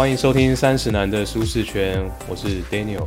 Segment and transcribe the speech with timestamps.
[0.00, 3.06] 欢迎收听三十男的舒适圈，我是 Daniel，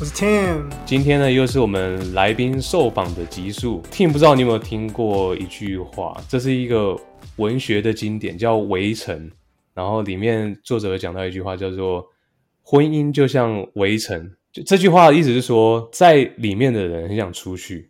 [0.00, 0.64] 我是 Tim。
[0.84, 3.80] 今天呢，又是我们来宾受访的集数。
[3.92, 6.98] Tim 不知道你有没有听过一句话，这是一个
[7.36, 9.16] 文学的经典，叫《围城》。
[9.72, 12.04] 然后里面作者讲到一句话，叫做
[12.60, 14.28] “婚姻就像围城”。
[14.52, 17.88] 就这句话的意思是说，在里面的人很想出去，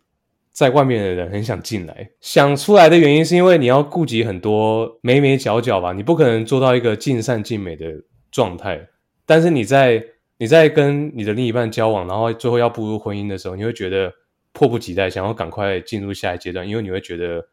[0.51, 2.07] 在外面的人很想进来。
[2.21, 7.91] 想出来的原因是因为你要顾及很多眉眉角角吧，你不可能做到一个尽善尽美的
[8.33, 8.85] 状态。
[9.25, 10.03] 但是你在
[10.37, 14.11] 你在跟你的另一半交往，然后最后要步入婚姻的时候，你会觉得
[14.51, 17.47] 迫不及待，想要赶快进入下一阶段，因为你会觉得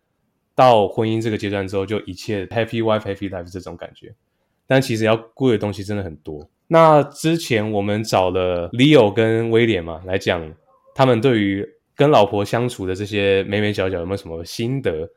[0.56, 4.12] 到婚姻这个阶段之后，就一切 happy wife happy life 这种感觉。
[4.66, 6.48] 但其实要顾的东西真的很多。
[6.66, 10.52] 那之前我们找了 Leo 跟威廉嘛来讲，
[10.94, 15.08] 他们对于跟老婆相处的这些美美角角有没有什么心得？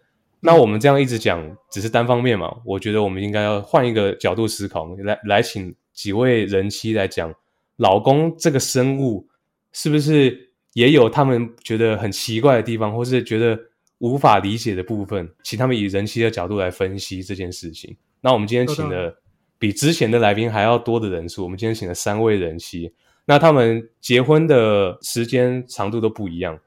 [0.44, 1.42] 那我们这样一直讲
[1.72, 2.54] 只是单方面嘛？
[2.66, 7.34] 我觉得我们应该要换一个角度思考，来来请几位人妻来讲，
[7.78, 9.28] 老公这个生物
[9.72, 13.58] 是不是也有他们觉得很奇怪的地方，或是觉得
[14.00, 15.28] 无法理解的部分？
[15.44, 17.96] 请他们以人妻的角度来分析这件事情。
[18.22, 19.18] 那我们今天请了。
[19.60, 26.60] 比之前的来宾还要多的人数，我们今天请了三位人妻，那他们结婚的时间长度都不一样，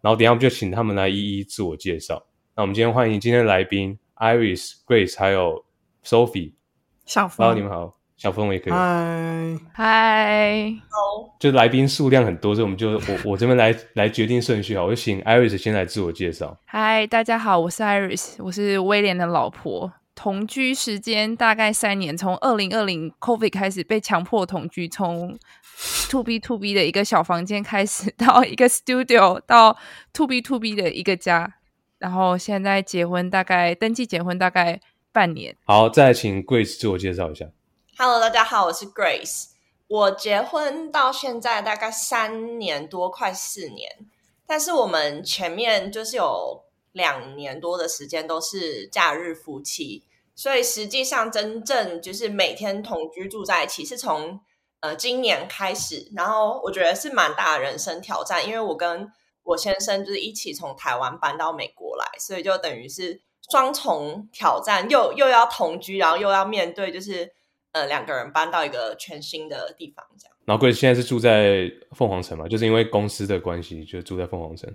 [0.00, 2.24] 然后等下我们就请他们来一一自我介绍。
[2.58, 5.62] 那我们今天欢迎今天的来宾 Iris、Grace 还有
[6.02, 6.52] Sophie。
[7.04, 8.72] 小峰，你们好，小峰也可以。
[8.72, 16.58] 嗨嗨，好，就来宾数量很多，所以我们就我我这边来 来决定顺序好，我就请 Iris 先来自我介绍。
[16.64, 19.92] 嗨，大家好，我是 Iris，我是威廉的老婆。
[20.14, 25.38] 同居时间大概三年，从二零二零 COVID 开始被强迫同居，从
[26.08, 29.76] To B To B 的一个小房间开始，到一个 Studio，到
[30.14, 31.55] To B To B 的一个家，
[31.98, 34.80] 然后现在结婚，大概登记结婚大概
[35.12, 35.56] 半年。
[35.64, 37.46] 好，再请 Grace 自我介绍一下。
[37.98, 39.46] Hello，大家好，我是 Grace。
[39.88, 43.90] 我结婚到现在大概三年多，快四年，
[44.46, 46.64] 但是我们前面就是有。
[46.92, 50.02] 两年多的时间都是假日夫妻，
[50.34, 54.40] 所以实际上真正就是每天同居住在一起，是从
[54.80, 56.10] 呃今年开始。
[56.16, 59.12] 然后我觉得是蛮大的人生挑战，因为我跟
[59.46, 63.20] 我先生就是一起从台湾搬到美国来，所以就等于是
[63.50, 67.32] 双重挑战，又又要同居，然后又要面对就是
[67.72, 70.36] 呃两个人搬到一个全新的地方这样。
[70.44, 74.72] 然后贵现在是住在凤凰城嘛，就是因为公司的关系，就住在凤凰城。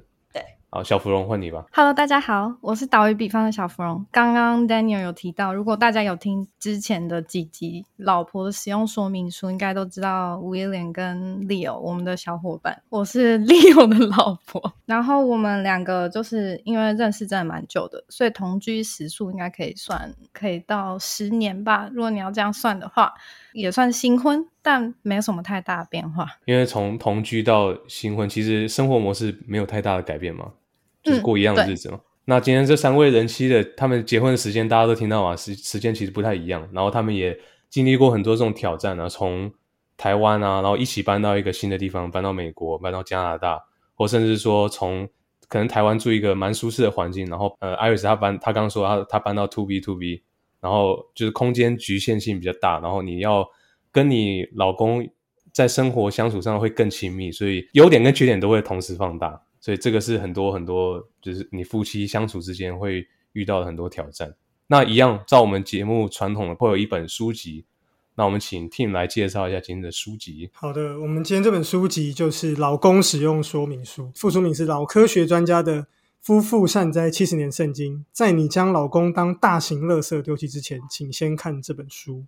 [0.74, 1.66] 好，小芙蓉换你吧。
[1.74, 4.06] Hello，大家好，我是岛屿比方的小芙蓉。
[4.10, 12.82] 刚刚 Daniel 有提到，如果大家有听之前的几集老婆的使用说明书，应该都知道 William 跟 Leo 我们的小伙伴。
[12.88, 21.90] 我是 Leo 的老婆，然后我们两个就是因为认识真的蛮久的，所以同居时数应该可以算可以到十年吧。
[21.92, 23.14] 如果你要这样算的话。
[23.54, 26.26] 也算新婚，但没有什么太大的变化。
[26.46, 30.54] 因为从同居到新婚，其实生活模式没有太大的改变嘛，
[31.04, 32.00] 就是过一样的日子嘛。
[32.26, 36.68] 那今天这三位人妻的他们结婚的时间，大家都听到嘛，时时间其实不太一样。
[36.72, 37.38] 然后他们也
[37.70, 39.52] 经历过很多这种挑战啊，从
[39.98, 43.60] 台湾啊，然后一起搬到一个新的地方，搬到美国，搬到加拿大，
[43.96, 45.08] 或甚至说从
[45.48, 50.24] 可能台湾住一个蛮舒适的环境，然后呃，艾瑞斯他搬，他刚说他他搬到 To B To B。
[50.62, 53.44] 然后就是空间局限性比较大，然后你要
[53.92, 55.10] 跟你老公
[55.52, 64.36] 在生活相处上会更亲密，所以优点跟缺点都会同时放大，所以这个是很多很多就是你夫妻相处之间会遇到的很多挑战。
[64.68, 67.64] 那一样，照我们节目传统的会有一本书籍，
[68.16, 70.50] 那我们请 Tim 来介绍一下今天的书籍。
[70.54, 75.88] 好的，我们今天这本书籍就是《老公使用说明书》，副书名是老科学专家的。
[76.24, 82.26] 夫妇善哉七十年圣经，在你将老公当大型垃圾丢弃之前，请先看这本书。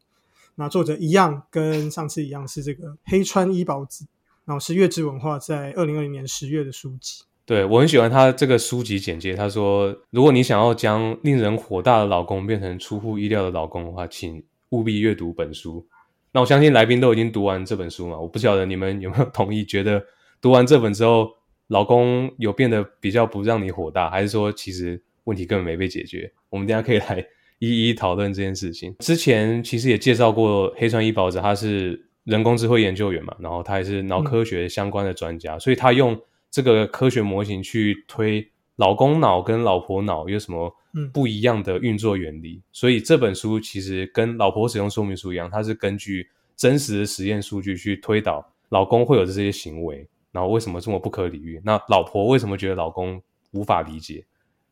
[0.56, 4.08] 那作者一样，跟上次一样是这个黑川一保子，
[4.46, 7.24] 然后是月之文化在二零二零年十月的书籍。
[7.46, 9.36] 对我很喜欢他这个书籍简介。
[9.36, 15.86] 他说，如果你想要将令人火大的老公变成出乎意料的老公的话，请务必阅读本书。
[16.32, 18.18] 那我相信来宾都已经读完这本书嘛？
[18.18, 20.04] 我不晓得你们有没有同意，觉得
[20.42, 21.30] 读完这本之后。
[21.68, 26.32] 老公有变得比较不让你火大，还是说其实问题根本没被解决？
[26.50, 27.26] 我们等下可以来
[27.58, 28.94] 一一讨论这件事情。
[29.00, 40.74] 之前其实也介绍过黑川一保子，他是人工智慧研究员嘛，然后他也是脑科学相关的专家，所以他用这个科学模型去推老公脑跟老婆脑有什么
[41.12, 42.62] 不一样的运作原理。
[42.72, 50.08] 所以这本书其实跟老婆使用说明书一样，它是根据真实的实验数据去推导老公会有这些行为。
[50.32, 51.62] 然后为什么这么不可理喻？
[51.64, 53.22] 那老婆为什么觉得老公
[53.52, 54.26] 无法理解？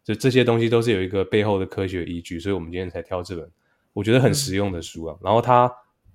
[0.03, 3.47] 就这些东西都是有一个背后的科学依据，所以我们今天才挑这本
[3.93, 5.15] 我觉得很实用的书啊。
[5.21, 5.71] 然后它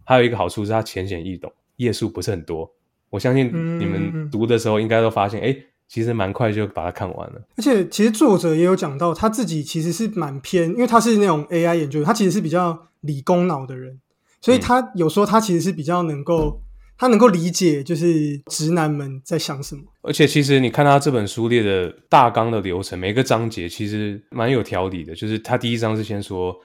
[0.07, 2.73] 还有一个好处是它浅显易懂，页数不是很多。
[3.11, 3.49] 我相信
[3.79, 5.55] 你们读的时候应该都发现，哎，
[5.87, 7.43] 其实蛮快就把它看完了。
[7.57, 14.01] 而且其实作者也有讲到，他自己其实是蛮偏，因为他是那种 AI 研究，他其实是比较理工脑的人，
[14.41, 16.63] 所以他有时候他其实是比较能够。
[16.99, 19.83] 他能够理解，就是直男们在想什么。
[20.01, 25.15] 而且，其实你看他这本书列的大纲的流程，每个章节其实蛮有条理的。
[25.15, 26.57] 就是他第一章是先说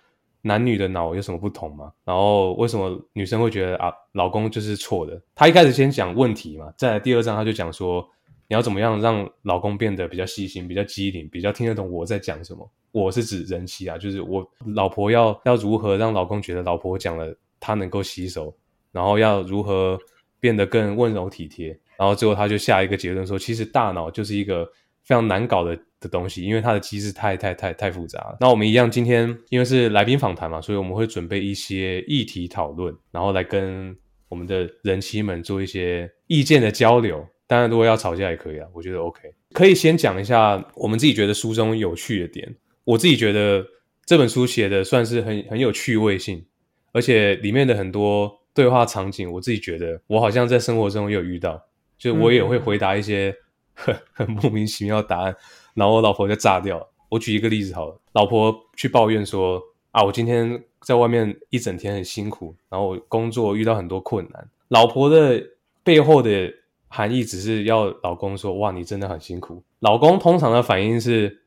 [0.41, 5.21] 男女的脑有什么不同吗，然后为什么女生会觉得啊，老公就是错的。
[5.35, 8.07] 他一开始先讲问题嘛，在第二章他就讲说，
[8.47, 12.69] 你要怎么样让老公变得比较细心、比较机灵、比较听得懂我在讲什么。
[12.91, 14.45] 我是指人妻啊，就是我
[14.75, 18.53] 老婆要要如何让老公觉得老婆讲了他能够吸收，
[18.91, 19.99] 然后要如何。
[20.41, 21.67] 变得更温柔体贴，
[21.99, 24.65] 然后最后他就下一个结论说，其实大脑就是一个
[25.03, 28.37] 非常难搞的的东西，因为它的机制太太太太复杂了。
[28.41, 33.95] 那我们一样，今天因为是来宾访谈嘛，所以我们会准备一些议题讨论，然后来跟
[34.27, 37.25] 我们的人妻们做一些意见的交流。
[37.47, 39.21] 当然，如果要吵架也可以啊，我觉得 OK。
[39.53, 42.53] 可以先讲一下我们自己觉得书中有趣的点。
[42.83, 43.65] 我自己觉得
[44.05, 46.45] 这本书写的算是很很有趣味性，
[46.91, 48.39] 而且里面的很多。
[48.53, 51.65] 对话场景，我自己觉得我好像在生活中也有遇到，
[51.97, 53.33] 就我也会回答一些
[53.73, 55.33] 很很莫名其妙的答案，
[55.73, 56.85] 然后我老婆就炸掉。
[57.09, 64.49] 我举一个例子好了，老婆去抱怨说啊，我今天在外面一整天很辛苦，然后我工作遇到很多困难。
[64.69, 65.43] 老婆的
[65.83, 66.53] 背后的
[66.87, 69.63] 含义只是要老公说哇，你真的很辛苦。
[69.79, 71.43] 老公通常的反应是，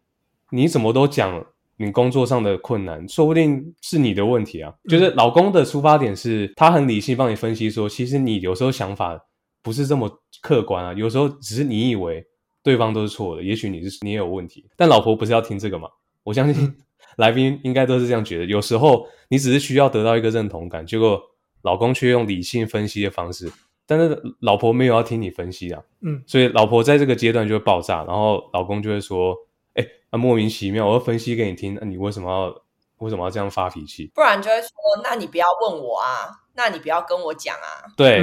[0.50, 1.46] 你怎么都讲。
[1.76, 4.72] 你工作上的困难，说不定是你的问题啊。
[4.88, 9.20] 就是老公的出发点是他很理性，帮你分析说，其实你有时候想法
[9.60, 10.08] 不是这么
[10.40, 10.92] 客观啊。
[10.92, 12.24] 有时候只是你以为
[12.64, 14.66] 对方都是错的，也许你是你也有问题。
[14.76, 15.88] 但老婆不是要听这个吗？
[16.24, 16.74] 我相信
[17.16, 18.46] 来宾应该都是这样觉得。
[18.46, 21.22] 有时候你只是需要得到一个认同感，结果
[21.62, 23.52] 老公却用理性分析的方式，
[23.86, 25.80] 但是老婆没有要听你分析啊。
[26.00, 29.36] 嗯，所以老婆在这个阶段就会爆炸，然后老公就会说。
[30.16, 32.62] 莫名其妙，我要分析给你听，那你为什么要
[32.98, 34.08] 为什么要这样发脾气？
[34.14, 34.70] 不然就会说，
[35.02, 37.86] 那你不要问我啊，那你不要跟我讲啊。
[37.96, 38.22] 对，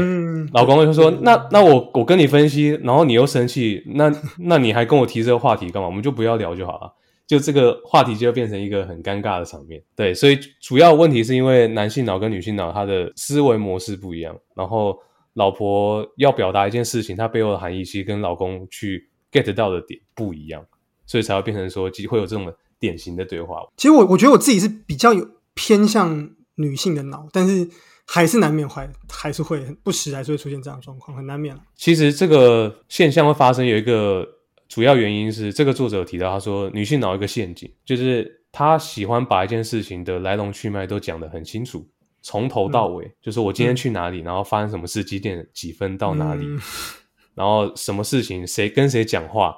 [0.53, 5.87] 老公就说，那那我我跟你分析，然后你又生气，那那你还跟我提这个话题干嘛？
[5.87, 6.93] 我们就不要聊就好了，
[7.27, 9.81] 就这个话题就会变成一个很尴尬的场面。
[9.95, 14.97] 对，所以主要问题是因为男性脑跟女性脑它的思维模式不一样，然后
[15.33, 20.65] 老婆要表达一件事情，它背后的含义其实跟老公去 get 到的点不一样。
[21.07, 23.61] 所以才会变成说，会有这种典型的对话。
[23.75, 27.67] 其实我我觉得我自己是比较有偏向女性的脑，但是
[28.05, 31.57] 还是难免会还是会不时还是会出现这样的状况，很难免。
[31.75, 34.27] 其实这个现象会发生有一个
[34.67, 41.87] 主要原因是，这个作者提到他说，女性脑一个陷阱，就是她喜欢把一件事情的来龙去脉都讲得很清楚，
[42.21, 46.45] 从头到尾，就是我今天去哪里，然后发生什么事，几点几分到哪里，
[47.35, 49.55] 然后什么事情，谁跟谁讲话。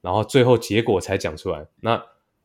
[0.00, 1.66] 然后最后结果才讲出来。
[1.80, 1.98] 那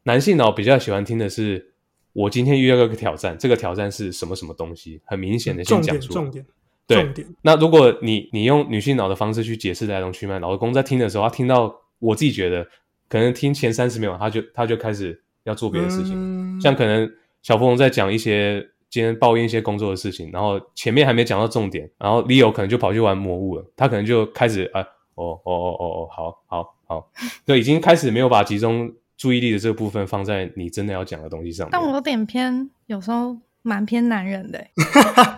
[0.04, 1.69] 男性脑比较喜欢听的是，
[2.14, 5.00] 我今天遇到一个挑战，这个挑战是什么什么东西？
[5.06, 6.22] 很明显的先讲出来。
[6.22, 6.46] 重点，
[6.88, 7.28] 重点。
[7.42, 12.68] 那如果你你用女性脑的方式去解释来龙去脉，老公在听的时候，他听到我自己觉得，
[13.08, 16.60] 可能听前三十秒，他就他就开始要做别的事情。
[16.60, 17.10] 像可能
[17.42, 24.82] 小芙蓉在讲一些今天抱怨一些工作的事情，然后前面还没讲到重点，然后 Leo 可能就跑去玩魔物了，他可能就开始啊，
[25.16, 26.76] 哦哦哦哦哦，好好。
[26.90, 27.08] 好，
[27.46, 31.68] 就已经开始没有把集中注意力的这个部分放在你真的要讲的东西上。
[31.70, 34.66] 但我有点偏，有时候蛮偏男人的。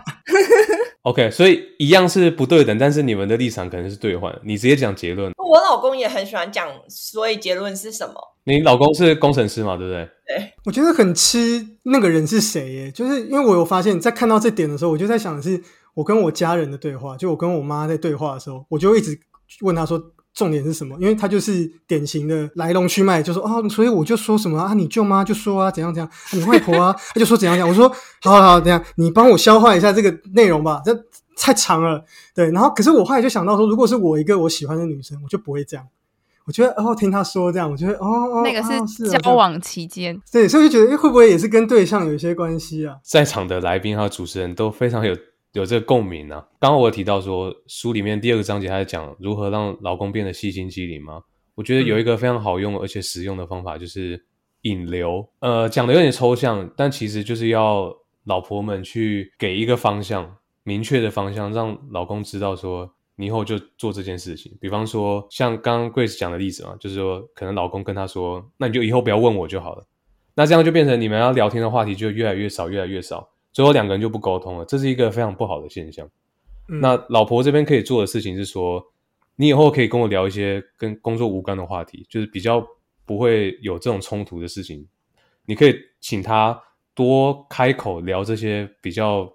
[1.02, 4.32] OK，所以一样是不对等，但是你们的立场可能是对换。
[4.44, 5.32] 你直接讲结论。
[5.36, 8.14] 我老公也很喜欢讲，所以结论是什么？
[8.44, 9.76] 你老公是工程师嘛？
[9.76, 10.08] 对不对？
[10.28, 10.52] 对。
[10.64, 15.60] 我觉得很吃那个人是谁耶，就是因为我有发现，在看到这点的时候，我就在想的是，
[15.94, 19.18] 我跟我家人的对话，就我跟我妈在对话的时候，我就一直
[19.62, 20.00] 问他说。
[20.34, 20.96] 重点是什么？
[20.98, 27.68] 因为他就是典型的来龙去脉，就说哦，所以我就说什么啊，你舅妈就说啊，怎样怎样，你外婆啊， 他就说怎样怎样。
[27.68, 27.88] 我说
[28.22, 30.94] 好好好，等下你帮我消化一下这个内容吧，这
[31.36, 32.02] 太长了。
[32.34, 35.86] 对，然后可是我后来就想到说，如果是我一个我喜欢的女生，我就不会这样。
[36.44, 42.96] 我觉得哦，听他说这样，我觉得哦哦，那个是交往期间，对，所以就觉得会不会也是跟对象有一些关系啊？
[43.04, 45.14] 在场的来宾还有主持人都非常有。
[45.52, 46.42] 有这个共鸣呢。
[46.58, 51.22] 刚刚我提到说，书里面第二个章节，他在讲如何让老公变得细心机灵吗？
[51.54, 54.24] 我觉得有一个非常好用而且实用的方法，就是
[54.62, 55.28] 引流。
[55.40, 57.94] 呃，讲的有点抽象，但其实就是要
[58.24, 64.56] 老婆们去给一个方向，明确的方向，让老公知道说，你以后就做这件事情。
[64.58, 69.84] 比方说，像刚刚 Grace 讲的例子嘛，就是说，可能老公跟她说，那你就以后不要问我就好了。
[70.34, 73.28] 那这样就变成你们要聊天的话题就越来越少，越来越少。
[73.52, 76.08] 最后两个人就不沟通了，这是一个非常不好的现象。
[76.68, 78.82] 嗯那老婆这边可以做的事情是说，
[79.36, 82.66] 你以后可以跟我聊一些跟工作无关的话题，就是比较
[83.04, 84.86] 不会有这种冲突的事情。
[85.44, 86.58] 你可以请他
[86.94, 89.30] 多开口聊这些比较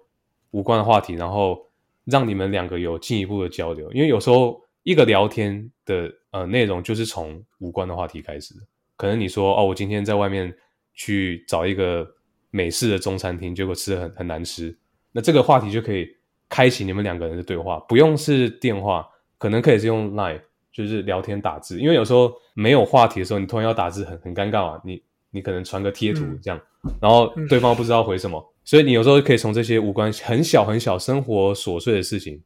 [0.52, 1.66] 无关的话题，然后
[2.04, 3.92] 让你们两个有进一步的交流。
[3.92, 8.60] 因为有时候一个聊天的呃内容就是从无关的话题开始的。
[8.96, 10.52] 可能你说哦，我今天在外面
[10.94, 12.10] 去找一个
[12.50, 14.76] 美式的中餐厅，结果吃的很很难吃，
[15.12, 16.08] 那这个话题就可以
[16.48, 20.40] 开启你们两个人的对话，不用是电话，可能可以是用 Line，
[20.72, 21.78] 就是聊天打字。
[21.78, 26.60] 因为有时候没有话题的时候，你突然要打字很很尴尬啊，你你可能传个贴图嗯这样，
[27.00, 32.42] 然后对方不知道回什么，所以你有时候可以从这些无关很小很小生活琐碎的事情，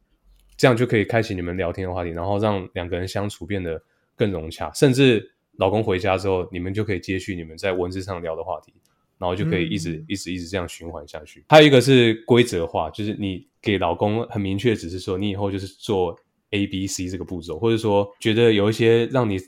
[0.57, 3.81] 这样就可以开启你们聊天的话题，然后让两个人相处变得
[4.17, 8.73] 更融洽，甚至老公回家之后，你们就可以接续你们在文字上聊的话题，
[9.23, 11.45] 然后就可以一直、嗯一直一直这样循环下去。
[11.47, 16.13] 还有一个是规则化，就是你给老公很明确，只是说你以后就是做
[16.49, 19.39] A、B、C 这个步骤，或者说觉得有一些让你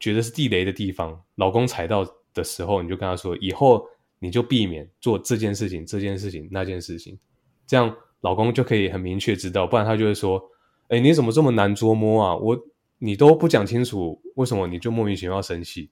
[0.00, 3.86] 觉得是地雷的地方，老公踩到的时候，你就跟他说，以后
[4.18, 7.16] 你就避免做这件事情、这件事情、那件事情，
[7.64, 10.42] 这样老公就可以很明确知道，不然他就会说，
[10.88, 12.36] 哎，你怎么这么难捉摸啊？
[12.36, 12.58] 我
[12.98, 15.90] 你都不讲清楚，为什么你就莫名其妙生气？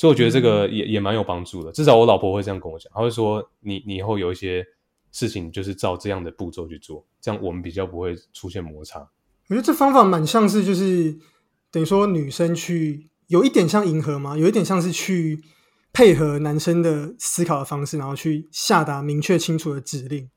[0.00, 4.64] 所以我觉得这个也、也蛮有帮助的，至少我老婆会这样跟我讲，她会说你你以后有一些
[5.12, 8.98] 事情就是照这样的步骤去做，这样我们比较不会出现摩擦。
[9.48, 11.18] 我觉得这方法蛮像是，就是
[11.70, 15.38] 等于说女生去有一点像迎合嘛，有一点像是去
[15.92, 20.30] 配合男生的思考的方式，然后去下达明确清楚的指令。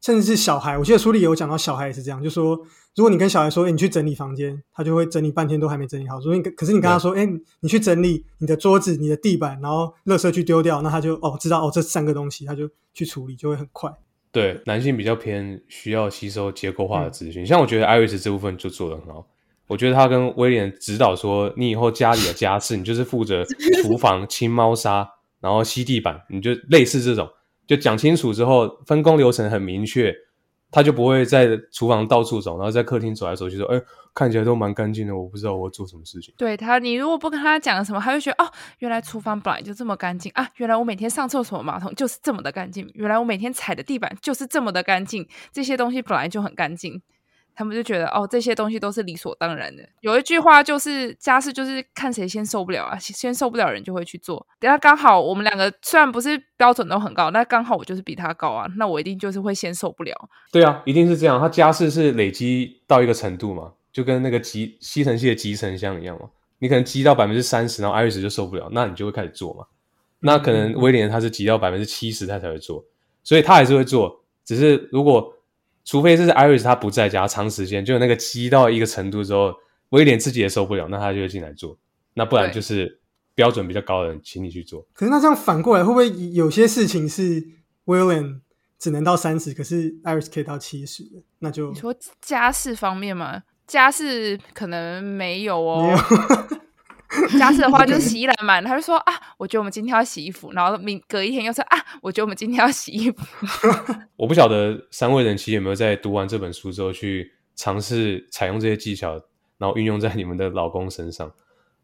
[0.00, 2.56] 甚至是小孩，我记得书里有讲到小孩也是这样，就说
[2.94, 6.20] 如果你跟小孩说，哎、你去整理房间，他就会整理半天都还没整理好。
[6.20, 7.26] 所以你可是你跟他说，哎、
[7.60, 13.92] 你去整理你的桌子、你的地板，然后垃圾去丢掉，那他就哦知道哦这三个东西，他就去处理，就会很快。
[14.32, 19.26] 对，男性比较偏需要吸收结构化的资讯，像我觉得艾瑞斯这部分就做得很好。
[19.66, 23.44] 我觉得他跟威廉指导说，你以后家里的家事，你就是负责
[23.82, 25.08] 厨房清猫砂，
[25.40, 27.28] 然后吸地板，你就类似这种，
[27.66, 30.14] 就讲清楚之后，分工流程很明确，
[30.70, 33.80] 他就不会在厨房到处走，然后在客厅走来走去说，哎，
[34.14, 36.32] 看起来都蛮干净的，我不知道我做什么事情。
[36.36, 40.48] 对他，你如果不跟他讲什么，他会觉得哦，原来厨房本来就这么干净啊！
[40.56, 47.02] 原来我每天上厕所马桶就是这么的干净，原来我每天踩的地板就是这么的干净，这些东西本来就很干净。
[47.56, 49.82] 他们就觉得哦，这些东西都是理所当然的。
[50.02, 54.46] 有一句话就是家事就是看谁先受不了啊，先受不了的人就会去做。
[54.60, 60.14] 等下刚好我们两个虽然不是标准都很高，那刚好我就是比他高啊，那我一定就是会先受不了。
[60.52, 61.40] 对啊，一定是这样。
[61.40, 66.28] 他家事是累积到一个程度嘛，就跟那个集吸尘器的集成箱一样嘛。
[66.58, 69.64] 你可能积到百分之三十，然后艾瑞斯就受不了，那你就会开始做嘛。
[70.20, 72.84] 那可能威廉他是积到百分之七十他才会做，
[73.22, 74.22] 所以他还是会做。
[74.44, 75.35] 只是如果
[75.86, 79.54] 除非是 Iris 他不在家长时间，就那个积到一个程度之后，
[79.90, 81.78] 威廉自己也受不了，那他就会进来做。
[82.12, 83.00] 那不然就是
[83.34, 84.84] 标准比较高的人请你去做。
[84.92, 87.40] 可是那这样反过来，会不会有些事情是
[87.84, 88.40] William
[88.78, 91.04] 只能到三十，可是 Iris 可以到七十？
[91.38, 93.44] 那就你说家事方面嘛？
[93.66, 96.48] 家事可能没有没有哦。
[97.38, 103.24] 家事的话就是洗衣篮满，他就说啊，我觉得我们今天要洗衣服，然后明隔一天又说啊，我觉得我们今天要洗衣服。
[104.16, 109.12] 我不晓得三位人妻有没有在读完这本书之后去尝试采用这些技巧，
[109.58, 111.32] 然后运用在你们的老公身上。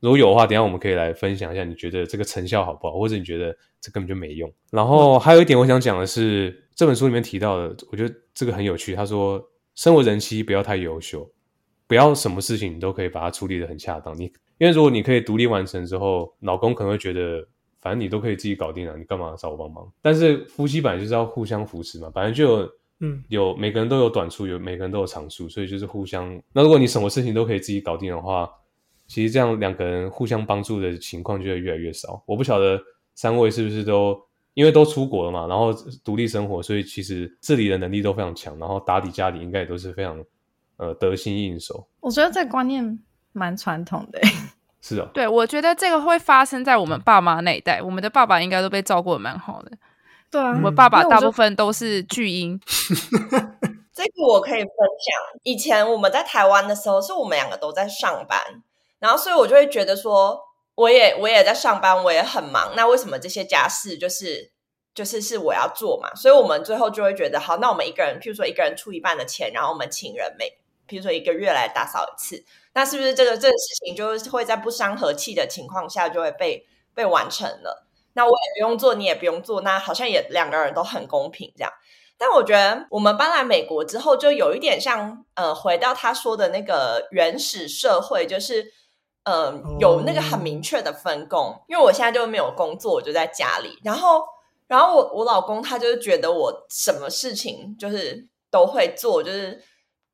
[0.01, 4.53] 如果有的话，等一下我们可以来分享一下，你觉得这个成效好不好，或者你觉得这根本就没用。
[4.73, 8.97] 然后还有一点我想讲的是，这本书里面提到的，我觉得这个很有趣。
[8.97, 9.41] 他说，
[9.77, 11.31] 身为人妻不要太优秀，
[11.87, 14.13] 不要什么事情你都可以把它处理的很恰当。
[14.19, 17.47] 你因为如果你可以独立完成之后，老公可能会觉得，
[17.81, 19.91] 反正你都可以自己搞定了，你干嘛找我帮忙？
[20.01, 26.41] 但是夫妻本来就是要互相扶持嘛，本来就有嗯有每个人都有短处，有每个人都有长处，所以就是互相。
[26.53, 28.49] 那如果你什么事情都可以自己搞定的话，
[29.09, 32.23] 其实这样两个人互相帮助的情况就会越来越少。
[32.27, 32.81] 我不晓得
[33.15, 34.19] 三位是不是都
[34.55, 40.25] 因为都出国了嘛，然后独立生活，所以其实自理的能力都非常强，然后打理家里应该也都是非常
[40.77, 41.87] 呃得心应手。
[42.01, 42.99] 我觉得这个观念
[43.33, 44.21] 蛮传统的。
[44.81, 49.71] 是啊， 对，我觉得这个会发生在我们爸妈那一代，我们的爸爸应该都被照顾的蛮好的。
[50.31, 52.59] 对啊，我们爸爸大部分都是巨婴，
[53.93, 55.41] 这个我可以分享。
[55.43, 58.41] 以前我们在台湾的时候，是我们两个都在上班，
[58.99, 60.41] 然后所以我就会觉得说，
[60.75, 64.51] 我也我也在上班，我也很忙，那为什么这些家事就是
[64.95, 66.15] 就是是我要做嘛？
[66.15, 70.47] 所以我们最后就会觉得，好，那我们一个人，譬如说一个人出一半的钱，然后我们请人每，
[70.89, 72.43] 譬如说一个月来打扫一次，
[72.75, 77.87] 那是不是这个这个事情就是会在不伤和气的情况下就会被被完成了？
[78.15, 81.73] 那我也不用做，你也不用做，那好像也两个人都很公平这样。
[82.19, 88.73] 但我觉得我们搬来美国之后，就有一点像呃，回到他说的那个原始社会，就是
[89.25, 91.61] 呃，有那个很明确的分工。
[91.69, 94.23] 因为我现在就没有工作，我就在家里，然后
[94.69, 99.61] 然后我我老公他就是觉得我什么事情就是都会做，就是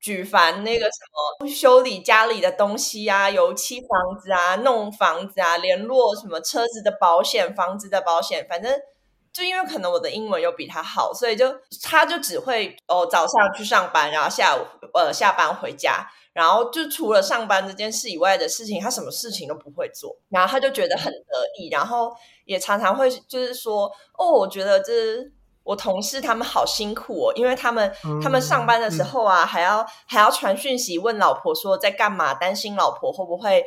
[0.00, 0.98] 举凡那个什
[1.40, 8.78] 么修理家里的东西啊、油漆房子啊、弄房子啊、联络什么车子的保险、房子的保险，反正。
[9.30, 14.60] 就因为可能我的英文又比他好，所以就他就只会哦早上去上班，然后下午
[14.94, 20.16] 呃下班回家，然后就除了上班这件事以外的事情，他什么事情都不会做。
[20.30, 22.10] 然后他就觉得很得意，然后
[22.46, 24.92] 也常常会就是说哦，我觉得这
[25.68, 33.62] 我同事他们好辛苦哦，因为他们他们上班的时候啊，还要还要传讯息问老婆说在干嘛，担心老婆会不会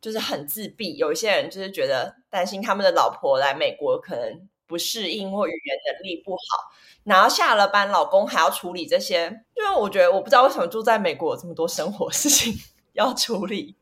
[0.00, 0.96] 就是很自闭。
[0.96, 4.48] 有一些人就是觉得担心他们的老婆来美国可能。
[4.70, 6.70] 不适应或语言能力不好，
[7.02, 9.24] 然后下了班，老公还要处理这些，
[9.56, 12.54] 因为我觉得我不知道为什么住在美国有这么多生活事情
[12.94, 13.74] 要处理，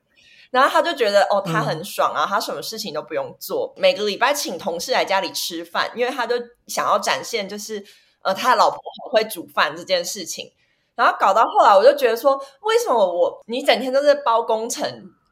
[0.51, 6.35] 然后他就觉得哦，他很爽啊，他什么事情都不用做，每个礼拜请同事来家里吃饭，因为他就
[6.67, 7.85] 想要展现就是
[8.23, 10.51] 呃他的老婆很会煮饭这件事情，
[10.95, 14.85] 然后搞到后来我就觉得说，为什么我你整天都是包工程，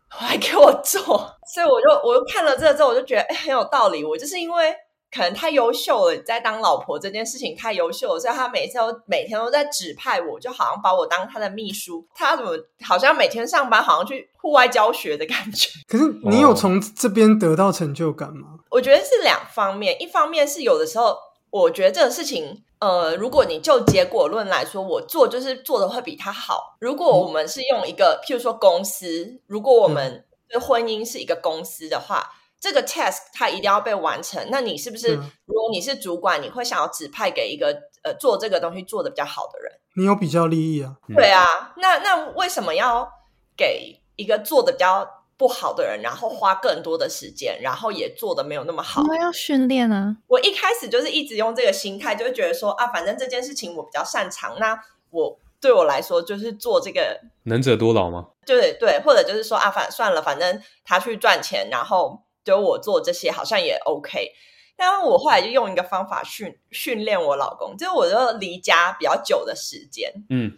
[0.08, 1.02] 还给我做，
[1.54, 4.75] 所以我就我就看了这个之后，我就觉得哎很有道理，我就是因为。
[5.16, 12.06] 可能太优秀了，在当老婆这件事情太优秀了，所以他每次都每天都在指派我，就好像把我当他的秘书。
[12.14, 12.52] 他怎么
[12.85, 15.70] 好像每天上班，好像去户外教学的感觉？
[15.88, 18.58] 可是你有从这边得到成就感吗？
[18.70, 21.16] 我觉得是两方面，一方面是有的时候，
[21.49, 26.76] 我觉得这个事情，呃，如果你就结果论来说，我做就是做的会比他好。
[26.80, 32.30] 如果我们是用一个，譬如说公司，如果我们的婚姻是一个公司的话。
[32.58, 35.14] 这个 task 它一定要被完成，那你是不是
[35.45, 37.69] 如果你是主管，你会想要指派给一个
[38.02, 39.73] 呃做这个东西做的比较好的人？
[39.95, 40.97] 你有比较利益啊？
[41.14, 43.08] 对啊，那那为什么要
[43.56, 49.02] 给一个做的比较不好的人，然后花更多的时间，然后也做的没有那么好？
[49.02, 50.16] 我们要训练啊！
[50.26, 54.78] 我一开始就是一直用这个心态，就觉得说啊，反正这件事情我比较擅长，那
[55.10, 58.26] 我对我来说就是做这个能者多劳吗？
[58.45, 62.25] 对对，或者就是说啊，反算了，反正他去赚钱，然后。
[62.47, 64.30] 就我做这些好像也 OK，
[64.76, 70.56] 但我后来就用一个方法训训练我老公，就是我就离家比较久的时间，嗯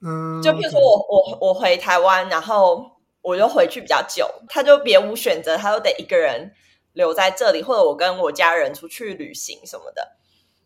[0.00, 6.52] 嗯，就比如说我我我回台湾，然后我就回去比较久，他就别无选择，他都得一个人
[6.94, 10.16] 留在这里，或者我跟我家人出去旅行什么的。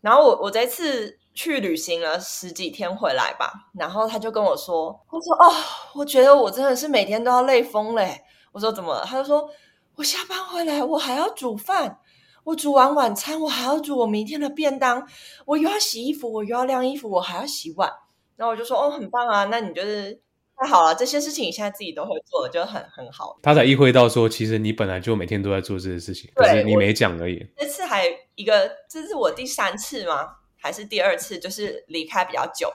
[0.00, 5.52] 然后我我这次去旅行了十几天回来吧，然后他就跟我说，他说哦，
[5.96, 8.22] 我觉得我真的是每天都要累疯嘞。
[8.52, 9.02] 我说怎么？
[9.04, 9.50] 他就说。
[9.96, 12.00] 我下班回来，我还要煮饭。
[12.44, 15.06] 我煮完晚餐，我还要煮我明天的便当。
[15.44, 17.92] 我又要洗衣服，我又要晾衣服，我还要洗碗。
[18.36, 19.44] 然后我就说：“哦，很棒啊！
[19.44, 20.18] 那你就是
[20.56, 27.46] 太好了，这些事情你现在自己都会做了，就很很好。”他才意会到说，其实你本来就每天都在做这些事情，可是你没讲而已。
[27.58, 30.26] 这次还一个，这是我第三次吗？
[30.56, 31.38] 还是第二次？
[31.38, 32.72] 就是离开比较久。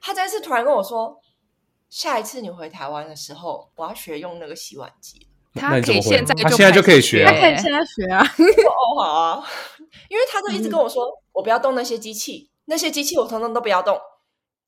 [0.00, 1.20] 他这次突然跟我说
[1.88, 8.20] ：“下一次你回台湾的时候，我要学用那个洗碗机。”他可以现在，他现在就可以学，他可以现在学啊。
[8.66, 9.44] 哦，好啊，
[10.10, 13.98] 因为他就一直跟我说，我不要动那些机器，那些机器我通通都不要动，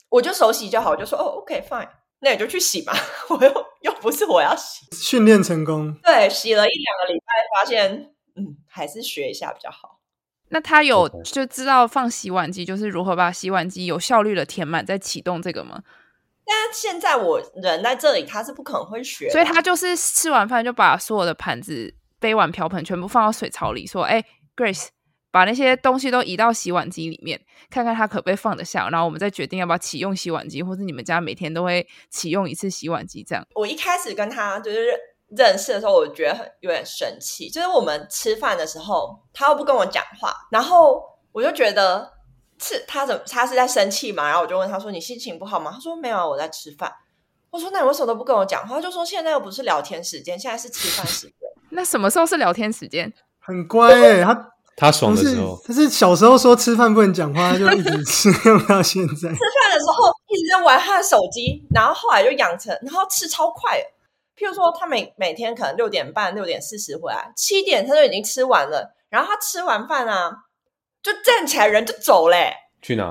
[0.09, 0.91] 我就手洗就好。
[0.91, 1.89] 我就说，哦，OK，fine，
[2.21, 2.93] 那你就去洗嘛，
[3.31, 4.87] 我又又不是我要洗。
[4.93, 9.99] 训练成功，对，洗了一两个礼拜，发现，嗯，还是学一下比较好。
[10.51, 15.83] 那他有就知道放洗碗机，就是如何把洗碗机有效率的填满，再启动这个吗？
[16.49, 24.87] 但现在我人在这里，他是不可能会学，所以他就是吃完饭就把所有的盘子、杯碗瓢盆全部放到水槽里，说：“哎，Grace，
[25.33, 33.45] 把那些东西都移到洗碗机里面，看看它可不可以放得下，然后我们再决定要不要启用洗碗机，或者你们家每天都会启用一次洗碗机。”这样。
[33.57, 34.93] 我一开始跟他就是
[35.37, 42.15] 认识的时候，我觉得很有点生气，就是我们吃饭的时候，他又不跟我讲话，然后我就觉得。
[42.59, 44.27] 是他怎他是在生气嘛？
[44.27, 46.93] 然后我就问他说：“你心情不好吗？”他说：“没有，我在吃饭。”
[47.51, 51.35] 我说：“那你为什么都不跟我讲话？”他就说：“现在又不是聊天时间，现在是吃饭时间。
[51.71, 53.13] ”那什么时候是聊天时间？
[53.39, 59.15] 很乖哎，他他爽的时候，他是小时候说吃饭不能讲话，他就一直吃 用到现在。
[59.15, 63.79] 吃饭的时候一直在玩他的手机，然后后来就养成，然后吃超快。
[64.37, 68.95] 譬如说，他每每天可能六点半、六点四十回来，七点他就已经吃完了。
[69.09, 70.46] 然后他吃完饭啊。
[71.07, 72.53] 就站起来，人就走嘞。
[72.83, 73.05] 去哪？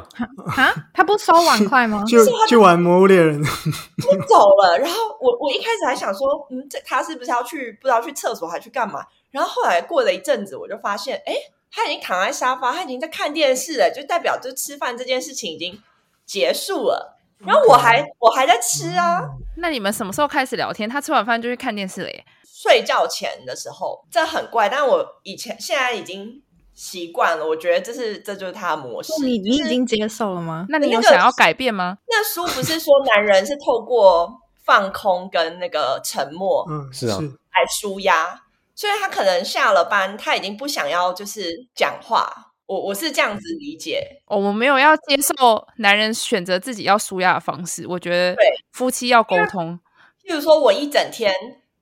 [0.57, 0.73] 啊？
[0.93, 2.03] 他不收碗筷吗？
[2.07, 3.41] 就去玩魔物猎人。
[4.03, 4.77] 就走了。
[4.77, 9.05] 然后我我一开始还想说，嗯，这他是不是要去不知道去厕所还去干嘛？
[9.31, 11.33] 然后后来过了一阵子，我就发现，哎，
[11.71, 15.81] 他已经躺在沙发，他已经在看电视了，就代表就吃饭这件事情已经
[16.25, 17.17] 结束了。
[17.39, 19.21] 然后我还我还在吃啊，
[19.55, 20.89] 那你们什么时候开始聊天？
[20.89, 22.25] 他吃完饭就去看电视了耶。
[22.43, 26.41] 睡觉前的时候，这很怪，但我以前现在已经
[26.75, 27.47] 习惯了。
[27.47, 29.11] 我觉得这是这就是他的模式。
[29.23, 30.67] 你你就是已经接受了吗？
[30.69, 31.97] 那你有想要改变吗？
[32.07, 34.31] 那书不是说男人是透过
[34.63, 38.41] 放空跟那个沉默嗯，是啊来舒压，
[38.75, 42.51] 所以他可能下了班，他已经不想要就是讲话。
[42.67, 47.85] 我我是这样子理解，哦我们没有要接受男人选择自己要舒压的方式。
[47.87, 49.79] 我觉得对夫妻要沟通。
[50.25, 51.31] 譬如说我一整天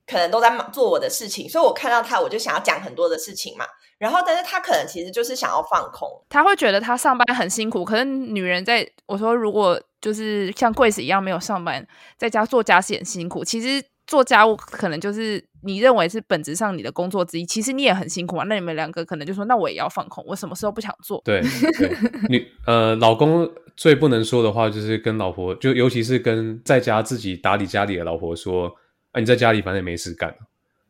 [0.06, 3.64] 可能都在忙做我的事情，所以我看到他，我就想要讲很多的事情嘛。
[3.96, 11.86] 然后，但是他可能其实就是想要放空，他会觉得他上班很辛苦，可是女人在我说如果就是像柜子一样没有上班，
[12.18, 13.44] 在家做家事很辛苦。
[13.44, 18.44] 其实做家务可能就是你认为是本质上你的工作之一，其实你也很辛苦啊。
[18.46, 21.22] 那你们两个可能就说，那我也要放空，我什么时候不想做？
[21.24, 21.40] 对
[21.78, 21.96] 对，
[22.28, 28.70] 女呃，老公最不能说的话就是跟老婆，就尤其是跟在家自己打理家里的老婆说，
[29.14, 30.36] 啊，你在家里反正也没事干，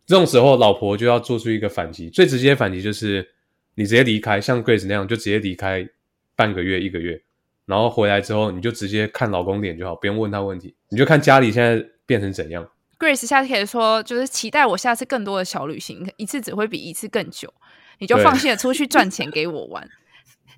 [0.04, 3.28] 这种时候老婆就要做出一个反击，最直接的反击就是
[3.76, 5.88] 你直接离开，像 Grace 那样就直接离开
[6.34, 7.22] 半个月一个月，
[7.66, 12.68] 然后回来之后你就直接看老公脸就好，不用问他问题，你就看家里现在变成怎样。
[12.98, 17.52] Grace 下次可以说，就是期待我下次更多的小旅行，一次只会比一次更久。
[17.98, 19.88] 你就放心的出去赚钱给我玩。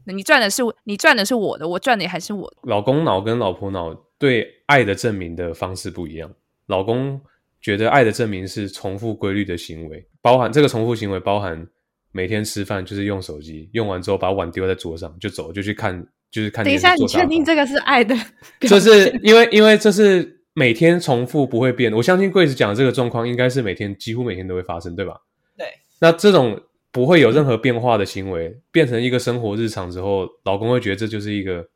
[0.05, 2.57] 那 你赚的是你赚的是我的，我赚的也还是我的。
[2.62, 6.33] 老公脑跟老婆脑对爱的证明的方式不一样。
[6.66, 7.20] 老公
[7.66, 11.66] 觉得爱的证明是重复规律的行为，包含这个重复行为包含
[12.12, 16.00] 每天吃饭就是用手机，用完之后把碗丢在桌上就走，就去看
[16.31, 16.64] 就是看。
[16.64, 18.14] 等一下，你确定这个是爱的
[18.61, 18.79] 表这？
[18.79, 21.92] 是因为因为这是每天重复不会变。
[21.92, 25.16] 我相信柜子讲的这个状况应该是每天几乎每天都会发生，对吧？
[25.59, 25.66] 对。
[26.00, 31.66] 那这种不会有任何变化的行为，变成一个生活日常之后，老公会觉得这就是一个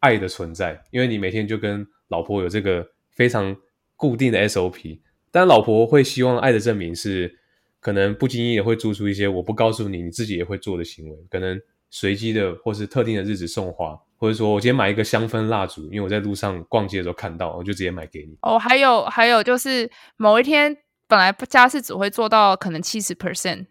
[0.00, 3.54] 爱的存在，因为你每天就跟老婆有这个非常
[3.94, 5.00] 固定的 SOP。
[5.34, 7.36] 但老婆会希望爱的证明是，
[7.80, 18.38] 可能不经意的会做出一些我不告诉你，你自己也会做的行为，可能随机的或是特定的日子送花，或者说我今天买一个香氛蜡烛，因为我在路上逛街的时候看到，我就直接买给你。
[18.42, 20.76] 哦，还有还有就是某一天
[21.08, 23.66] 本来家事只会做到可能七十 percent，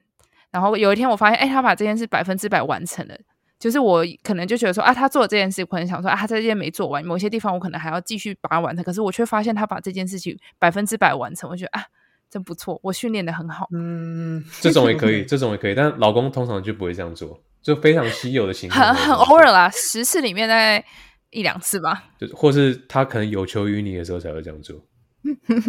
[0.51, 3.17] 然后有一天我发现，哎，他把这件事百分之百完成了。
[3.63, 8.83] 就是我可能就觉得说啊，他做了这件事，我可能想说啊，他这件没做完，某些地方我可能还要继续把它完成。
[8.83, 11.85] 可是我却发现他把这件事情百分之百完成，我觉得啊，
[12.29, 20.83] 真不错，我训练的很好，嗯， 这种也可以， 这种也可以，但老公通常就不会这样做，就非常稀有的情况， 很很偶尔啦，十次里面大概
[21.29, 22.03] 一两次吧。
[22.19, 24.75] 就或是他可能有求于你的时候才会这样做。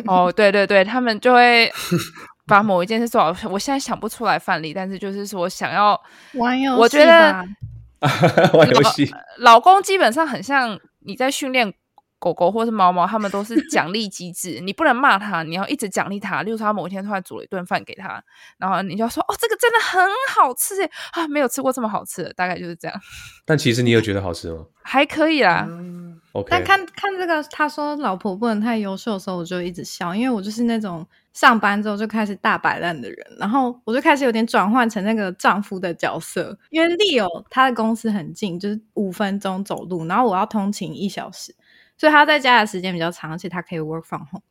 [0.08, 1.72] 哦，对对对，他们就会
[2.44, 3.48] 把某一件事做好。
[3.48, 5.98] 我现在想不出来范例，但是就是说想要
[6.32, 7.46] 玩游戏吧，我觉得
[8.54, 11.72] 玩游戏，老公基本上很像你在训练
[12.18, 16.42] 狗狗或是猫猫，他们都是奖励机制， 你不能骂他，你要一直奖励他。
[16.42, 18.22] 例如说，他某一天突然煮了一顿饭给他，
[18.58, 20.02] 然后你就要说：“哦，这个真的很
[20.34, 23.00] 好吃诶啊，没有吃过这么好吃的。”大概就是这样，
[23.44, 25.66] 但其实你有觉得好吃吗还可以啦。
[25.68, 36.56] 嗯？OK，但看看这个，他说老婆不能太优秀的时候，我就一直笑，因为我就是那种上班之后就开始大摆烂的人，然后我就开始有点转换成那个丈夫的角色。
[36.70, 41.54] 因为 Leo 他的公司很近，就是五分钟走路，然后我要通勤一小时，
[41.98, 44.42] 所以他在家的时间比较长，而且他可以 work from home。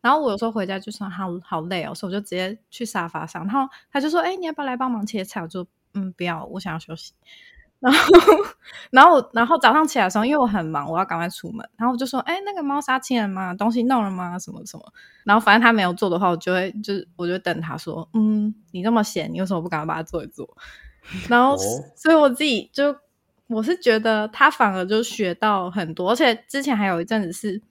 [0.00, 7.12] 然后我有时候回家就说好好累哦，所以我就直接去沙发上，然后他就说：“哎、你要不要来帮忙切菜？”我就嗯不要，我想要休息。
[7.80, 7.98] 然后，
[8.90, 13.54] 然后，然后早上起来的时候，因为我很忙，我要赶快出门，然后我就说：“哎，那个猫砂清了吗？
[13.54, 14.38] 东西弄了吗？
[14.38, 14.84] 什么什么？”
[15.24, 20.48] 然后反正他没有做的话，我就会就是我就等他说：“嗯，你这么闲，你为什么不赶快把它做一做？”
[21.28, 21.58] 然后，哦
[21.96, 22.94] 所以我自己就
[23.46, 27.62] 我是觉得他反而就学到很多，而且之前还有一阵子是。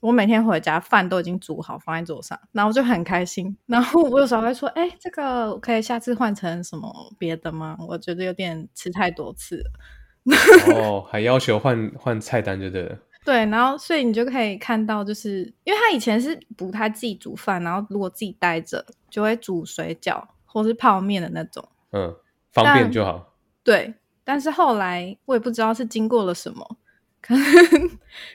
[0.00, 3.56] 我每天回家，饭都已经煮好放在桌上，然后我就很开心。
[3.66, 7.76] 然后我有时候会说：“哎、这个我可以下次换成什么别的吗？
[7.88, 9.70] 我觉得有点吃太多次了。”
[10.74, 12.98] 哦，还要求换换菜单就对了。
[13.24, 21.66] 对，然后所以你就可以看到，就是因为他以前是不太自己煮饭，然后如果自己待着，就会煮水饺或是泡面的那种。
[21.92, 22.14] 嗯，
[22.52, 23.32] 方便就好。
[23.64, 26.76] 对，但是后来我也不知道是经过了什么，
[27.26, 27.90] 可能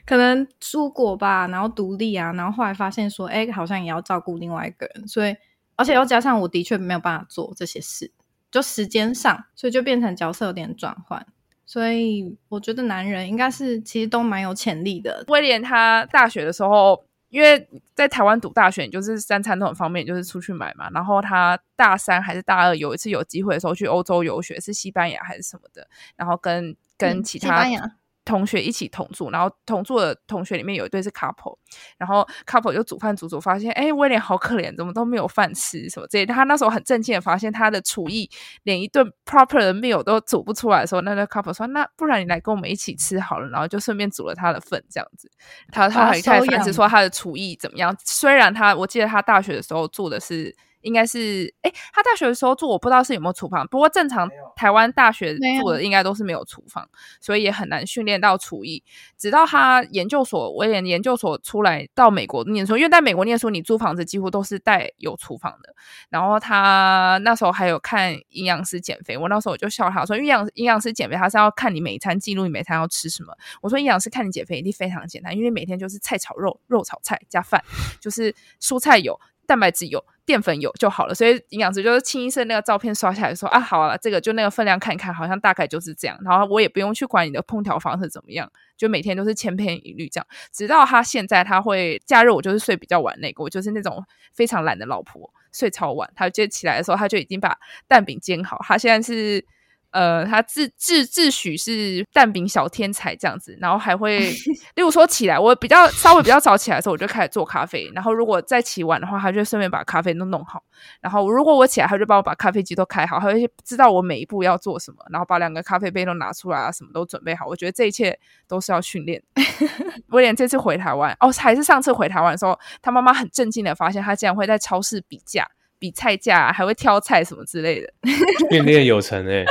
[0.05, 5.35] 可能出国吧，然后独立啊，然后后来发现说，哎，好像也要照顾另外一个人，所以
[5.75, 8.11] 而且又加上我的确没有办法做这些事，
[8.51, 11.25] 就时间上，所以就变成角色有点转换。
[11.65, 20.89] 所以我觉得男人应该是其实都蛮有潜力的，威廉他大学的时候因为在台湾读大学，你就是三餐都很方便，就是出去买嘛。
[20.93, 27.91] 然后他大三还是大二有一次有机会的时候去欧洲游学，是西班牙还是什么的，然后跟跟嗯其他西班牙
[28.23, 31.57] 同学一起同住，然后同住的同学里面有一对是 couple，
[31.97, 36.33] 然后 couple 就煮饭煮煮，发现哎威廉好可怜，怎么都没有饭吃什么之类的。
[36.33, 38.29] 他那时候很震惊的发现他的厨艺
[38.63, 45.29] 连一顿 proper 的 meal 都煮不出来的时候，那个 couple 说那不然你来跟我们一起吃好了，然后就顺便煮了他的份这样子。
[45.71, 50.55] 他他把他很开始反思说他的厨艺怎么样，虽然他我记得他大学的时候做的是。
[50.81, 53.67] 应该是，哎，他大学的时候住，我不知道是有没有厨房。
[53.67, 56.87] 不过正常台湾大学没有做的应该都是没有厨房，
[57.19, 58.83] 所以也很难训练到厨艺。
[59.17, 65.73] 直到他研究所，威廉研究所出来到美国念书，因为在美国念书，你租房子几乎都是带有厨房的。
[66.09, 73.35] 然后他那时候还有看营养师减肥，我那时候我就笑他说，因为营养营养师减肥他是要看你每一餐记录你每餐要吃什么。
[73.61, 77.63] 我说营养师看你减肥一定非常简单，因为每天就是菜炒肉，肉炒菜加饭，
[77.99, 79.19] 就是蔬菜有，
[79.51, 80.01] 蛋白质有。
[80.23, 86.17] 淀粉有就好了，所以营养师就是清一色那个照片刷下来说啊，好了，这个就那个分量看一看，好像大概就是这样。
[86.23, 90.27] 然后我也不用去管你的烹调方式怎么样，就每天都是千篇一律这样。
[90.53, 96.09] 直到他现在，他会假日我就是睡比较晚那个，我就是那种非常懒的老婆，睡超晚。
[96.15, 98.59] 他就起来的时候，他就已经把蛋饼煎好。
[98.63, 99.43] 他现在是
[99.91, 104.19] 呃，他自自自诩是蛋饼小天才这样子，然后还会，
[104.75, 107.91] 例如说起来，我比较稍微比较早起来的时候，我就开始做咖啡。
[107.93, 110.63] 然后如果再起晚的话，他就顺便把咖啡都弄好。
[111.01, 117.45] 然后如果我起来，他就帮我把咖啡机都开好，他会知道我每一步要做什么，然后把两个咖啡杯都拿出来啊，什么都准备好。
[117.45, 119.21] 我觉得这一切都是要训练。
[120.09, 125.45] 威廉这次回台湾，哦，还是上次回台湾的时候，他妈妈很震惊的发现，他竟然会在超市比价。
[125.81, 127.91] 比菜价、啊，还会挑菜什么之类的，
[128.51, 129.43] 训练有成哎、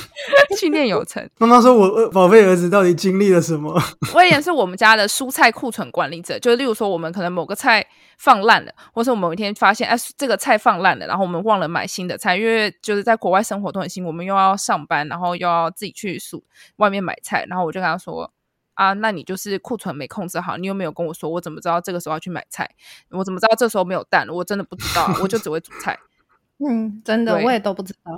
[0.58, 1.28] 训练有成。
[1.36, 3.78] 妈妈说我：“我宝贝儿子到底经历了什么
[4.16, 16.42] 威廉是我们家的蔬菜库存管理者，就例如说，我们可能某个菜放烂了，或是我们某一天发现，哎，这个菜放烂了，然后我们忘了买新的菜，因为就是在国外生活都很辛苦，我们又要上班，然后又要自己去数
[16.76, 18.32] 外面买菜，然后我就跟他说。
[18.74, 21.28] 啊，那你就是库存没控制好，你有没有跟我说？
[21.30, 22.68] 我怎么知道这个时候要去买菜？
[23.10, 24.28] 我怎么知道这时候没有蛋？
[24.28, 25.98] 我真的不知道啊，我就只会煮菜。
[26.64, 28.12] 嗯，真的我也都不知道。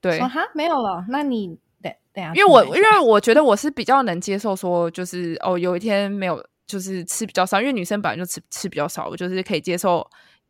[0.00, 1.58] 对，说哈没有了，那你
[2.34, 10.04] 因为我因为我觉得我是比较能接受说，就是哦，有一天没有，就是吃比较少，因为女生本来就吃吃比较少，我就是可以接受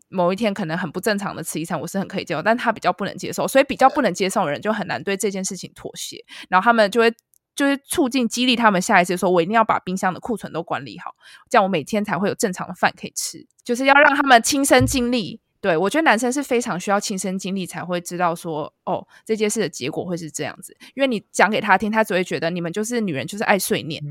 [0.09, 7.13] 某一天可能很不正常的吃一餐，我是很可以接受，但她比较不能接受，所以比较不能接受的人就很难对这件事情妥协，然后他们就会。
[7.61, 11.15] 就是促进激励他们下一次说，我一定要把冰箱的库存都管理好，
[11.51, 13.47] 这样我每天才会有正常的饭可以吃。
[13.63, 15.39] 就是要让他们亲身经历。
[15.61, 20.75] 对我觉得男生是非常需要亲身经历才会知道说，哦，这件事的结果会是这样子。
[20.95, 24.03] 因为你讲给他听，他只会觉得你们就是女人，就是爱碎念。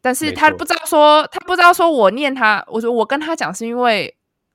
[0.00, 4.12] 但是他不知道说，他不知道说我念他，我说我跟他讲是因为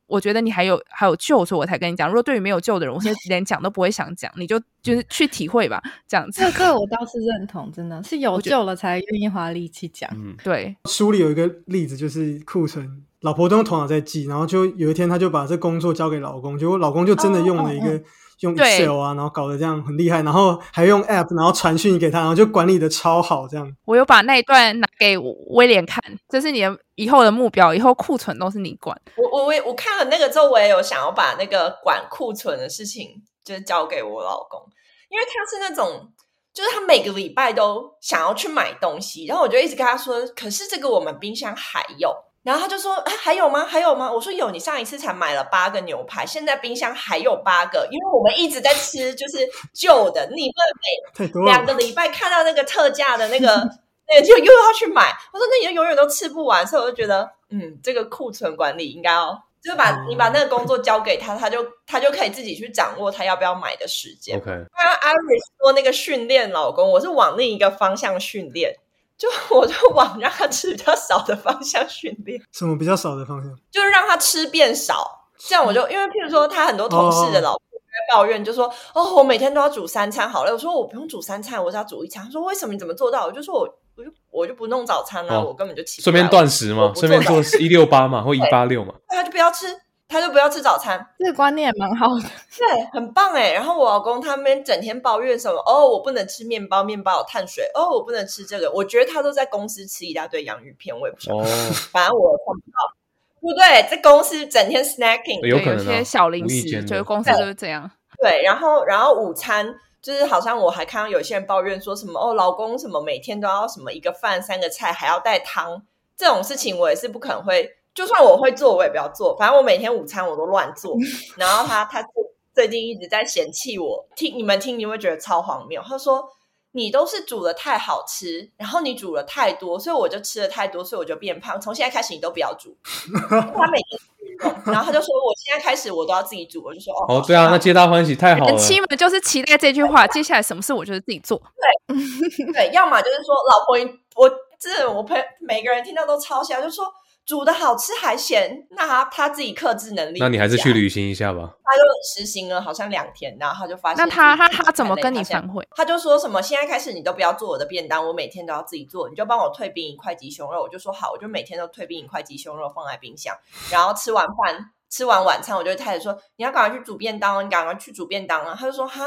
[0.07, 2.07] 我觉得你还有还有救，所以我才跟你讲。
[2.07, 6.51] 如果对于没有救的人，我是连讲都不会想讲，你就就是去体会吧，这样子这。
[6.53, 10.09] 个我倒是认同，真的是有救了才愿意花力气讲。
[10.15, 18.01] 嗯，对，？”书里有一个例子，就是库存，老婆都用头脑在记，然后就有一天她就把这工作交给老公，结果老公就真的用了一个、哦
[18.41, 23.75] 用对 Excel 啊，然后搞得这样很厉害，然后还用 App，然后传讯给他，然后就管理的超好，这样。
[23.85, 28.99] 我有把那一段拿给威廉看，这是你的以后的目标，以后库存都是你管。
[29.15, 34.61] 我我我我看了那个之后，我也有想要把那个管库存的事情，就是交给我老公，
[35.09, 36.11] 因为他是那种，
[36.53, 43.65] 就是他每个礼拜都想要去买东西，然后我就一直跟他说，可是这个我们冰箱还有，然后他就说，啊，还有吗？
[43.65, 44.09] 还有吗？
[44.11, 49.39] 我说有，你上一次才买了八个牛排，现在冰箱还有八个，因为我们一直在吃就是
[49.73, 53.47] 旧的，你不能太多了两个，礼拜看到那个特价的那个，
[54.07, 55.13] 那个就又要去买。
[55.33, 64.37] 我说那你就永远都吃不完，所以我就觉得，嗯，这个库存管理应该要，就是把你把那个工作交给他，他就他就可以自己去掌握他要不要买的时间。
[64.37, 68.73] OK，刚刚 Iris 说那个训练老公，我是往另一个方向训练，
[69.17, 73.51] 就 我就往让他吃比较少的方向训练，什么比较少的方向？
[73.71, 75.25] 就是让他吃变少。
[75.39, 80.51] 这样我就因为譬如说他很多同事的老婆就会抱怨，就说哦，我每天都要煮三餐，好了。
[80.51, 82.23] 我说我不用煮三餐，我只要煮一餐。
[82.23, 83.25] 他说为什么你怎么做到？
[83.25, 88.93] 我就说我我就我就不弄早餐啊，哦我根本就起不顺便断食嘛，顺便做早一六八嘛，或 一八六嘛。
[89.09, 89.67] 对他就不要吃，
[90.07, 91.05] 他就不要吃早餐。
[91.19, 92.23] 这个观念蛮好的，
[92.57, 93.51] 对，很棒哎。
[93.51, 95.57] 然后我老公他们整天抱怨什么？
[95.65, 97.69] 哦，我不能吃面包，面包有碳水。
[97.73, 98.71] 哦，我不能吃这个。
[98.71, 101.35] 我觉得他都在公司吃一大堆洋芋片，我也不知道。
[101.35, 101.43] 哦，
[101.91, 102.95] 反正我看不到，
[103.41, 103.89] 对不对？
[103.89, 107.89] 在公司整天 snacking，有可能啊对有些小零食，就是公司就是这样。
[108.21, 115.83] 对，然后然后午餐就是好像我还看到有些人抱怨说什么哦，老公什么每天都要什么一个饭三个菜还要带汤
[116.15, 119.35] 这种事情，我也是不可能会就算我会做，我也不要做。
[119.35, 120.95] 反正我每天午餐我都乱做。
[121.35, 122.05] 然后他他
[122.53, 125.81] 最近一直在嫌弃我，听你们听，你会觉得超荒谬。
[125.83, 126.29] 他说
[126.73, 131.59] 你都是煮的太好吃，然后你煮了太多，所以我就吃的太多，所以我就变胖。
[131.59, 132.77] 从现在开始你都不要煮。
[133.09, 136.61] 他每天运动，然后他就说我现在开始我都要自己煮。
[136.63, 138.57] 我就说哦，哦， 对啊，那皆大欢喜，太好了人。
[138.59, 141.41] 妻们就是期待这句话，接下来什么事我就是自己做。
[141.87, 143.75] 对对，要么就是说老婆，
[144.15, 146.85] 我这我朋每个人听到都超笑，就说
[147.27, 151.57] 煮的好吃还咸，那他他自己克制能力，那你还是去，旅行一下吧。
[151.61, 155.67] 他就实行了好像两天，然后他就发现那他他他怎么跟你反悔？
[155.75, 163.35] 他就说什么现在开始你都不要做我的便当，我每天都要自己做，你就帮我退冰一块鸡胸肉，我就说好，我就每天都退冰一块鸡胸肉放在冰箱，
[163.69, 168.55] 然后吃完饭吃完晚餐，我就开始说你要赶快去煮便当哦，你赶快去煮便当啊。
[168.57, 169.05] 他就说哈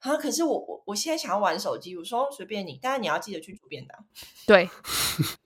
[0.00, 3.98] 啊，可是我我我现在想要玩手机，我说随便你，但是你要记得去煮便当。
[4.46, 4.68] 对，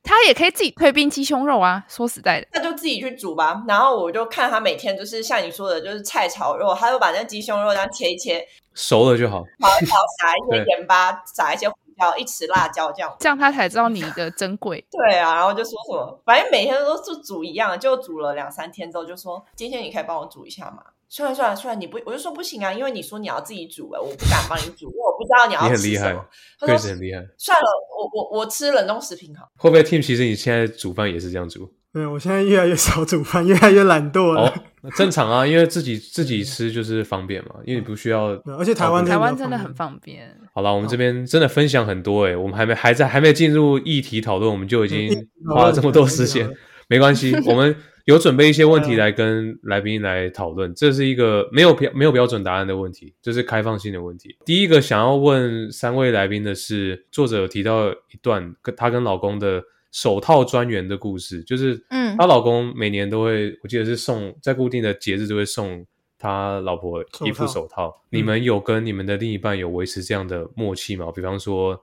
[0.03, 1.83] 他也可以自己退冰鸡胸肉啊。
[1.89, 3.63] 说实在的，那就自己去煮吧。
[3.67, 9.43] 然后我就看他每天就是像你说的，就是菜炒肉，他就把那鸡胸肉这样切一切，熟了就好。
[9.61, 13.17] 炒一炒，撒一 些对盐巴，撒一些胡椒，一匙辣椒这样。
[13.19, 14.85] 这样他才知道你的珍贵。
[14.91, 20.83] 对啊，然后就说什么，反正每天都是煮一样，就煮了两三天之后，就说今天你可以帮我煮一下吗？
[21.11, 26.25] 算了算了算了，你不，我就说不行啊，因为你说你要自己煮哎，我不敢帮你煮，因为我不知道你要你很厉害吃什么。
[26.61, 27.27] 他确说实很厉害。
[27.37, 27.67] 算了，
[27.99, 29.51] 我我我吃冷冻食品好。
[29.57, 31.69] 会不会 Team 其实你现在煮饭也是这样煮？
[31.93, 34.43] 对，我现在越来越少煮饭，越来越懒惰了。
[34.43, 38.29] 哦，那正常啊，因为自己自己吃就是方便嘛，因为你不需要。
[38.57, 45.11] 而且台湾台湾真的很方便，好了，我们这边真的分享很多诶，我们还没还在还没进入议题讨论，我们就已经
[45.53, 46.49] 花了这么多时间。
[46.87, 54.37] 没关系， 我们有准备一些问题来跟来宾来讨论，这是一个没有标没有标准答案的问题，这是开放性的问题。
[54.45, 65.87] 第一个想要问三位来宾的是，作者有提到一段跟她跟老公的手套专员的故事，就是嗯她老公每年都会，我记得是送在固定的节日就会送
[66.19, 68.03] 他老婆一副手套。
[68.11, 71.11] 你们有跟你们的另一半有维持这样的默契吗？
[71.15, 71.83] 比方说，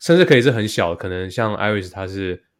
[0.00, 2.53] 甚至可以是很小，可能像 Iris 她是呃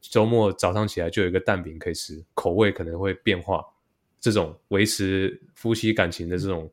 [0.00, 3.64] 周末早上起来就有一个蛋饼可以吃，口味可能会变化，
[4.20, 6.70] 这种维持夫妻感情的这种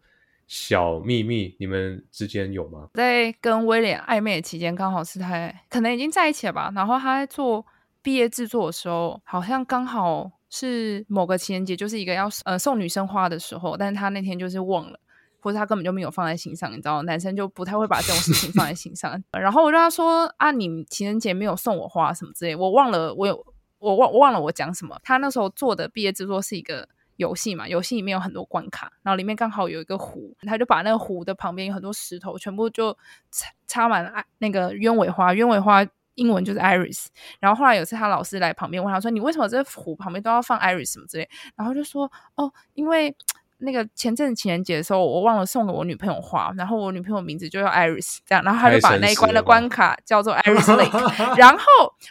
[0.47, 2.89] 小秘密，你们之间有吗？
[2.93, 6.71] 在跟威廉暧昧期间，刚好是他可能已经在一起了吧。
[6.75, 7.65] 然后他在做
[8.01, 14.99] 毕业制作的时候，好像刚好是某个情人节，就是一个要呃送女生花的时候，但是他那天就是忘了。
[15.47, 19.11] 或者他根本就没有放在心上，你知道，男生就不太会把这种事情放在心上。
[19.31, 23.45] 然后我就跟他说：“啊，你情人节没有送我花什么之类，我忘了，我有
[23.79, 32.91] 我忘忘了我讲什么。”他那时候做的毕业制作是一个游戏嘛，游戏里面有很多关卡，然后里面刚好有一个湖，他就把那个湖的旁边有很多石头，全部就
[33.31, 35.87] 插插满了那个鸢尾花，鸢尾花。
[36.17, 37.05] 英文就是 iris，
[37.39, 43.15] 然后后来有次他老师来旁边问他说：“你为什么这湖旁边都要放 iris 什么之类？”然后就说：“哦，因为
[43.59, 51.37] 那个前阵子情人节的时候，我忘了送给我女朋友花，然后我女朋友名字就叫 iris，这样，然后他就把那一关的关卡叫做 iris lake。
[51.37, 51.63] 然后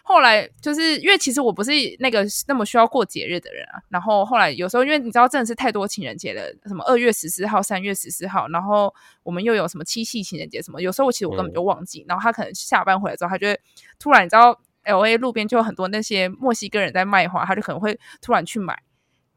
[0.02, 13.60] 后来就是因为其实我不是那个那么需要过节日的人啊，然后后来有时候因为你知道真的是太多情人节了，什么二月十四号、三月十四号，然后我们又有什么七夕情人节什么，有时候其实我根本就忘记，然后他可能下班回来之后，他就会
[13.98, 18.76] 突然你知道 L A 路边就有很多那些墨西哥人在卖花，他就可能会突然去买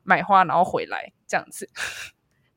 [0.04, 1.70] 买花，然后回来这样子，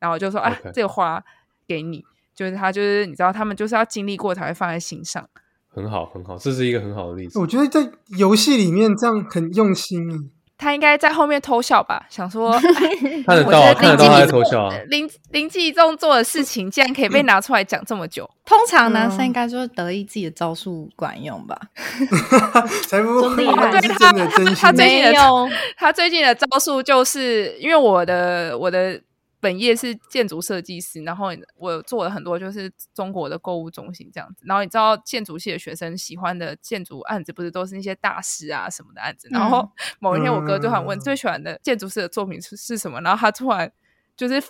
[0.00, 1.22] 然后就说啊这个花
[1.68, 2.04] 给你，
[2.34, 5.28] 就是他就是你知道他们就是要经历过才会放在心上。
[5.68, 7.38] 很好，很好，这是一个很好的例子。
[7.38, 10.18] 我觉得在游戏里面这样很用心啊。
[10.62, 14.74] 他应该在后面偷笑吧，想说， 哎看得到啊，我觉得看得到他在偷灵机笑啊。
[14.88, 18.28] 灵灵机一动做的事情，竟然可以被拿出来讲这么久。
[18.44, 21.58] 通常男生应该就是得意自己的招数管用吧？
[22.88, 29.00] 才不会 真厉害是真的真心他最近的，他最近的招数就是因为我的我的
[29.42, 31.26] 本业是建筑设计师，然后
[31.56, 34.44] 我做了很多就是中国的购物中心这样子。
[34.46, 39.28] 然后你知道建筑系的学生喜欢的建筑案子，不是都是那些大师啊什么的案子？
[39.32, 43.70] 然后 某一天我哥就喊问嗯最喜欢的建筑师的作品是是什么，然后他突然
[44.16, 44.40] 就是。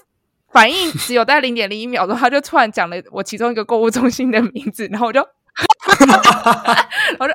[0.53, 5.19] 反应只有在零点零一秒钟，他就突然讲了我其中一个购物中心的名字，然后我就，
[7.19, 7.33] 我就，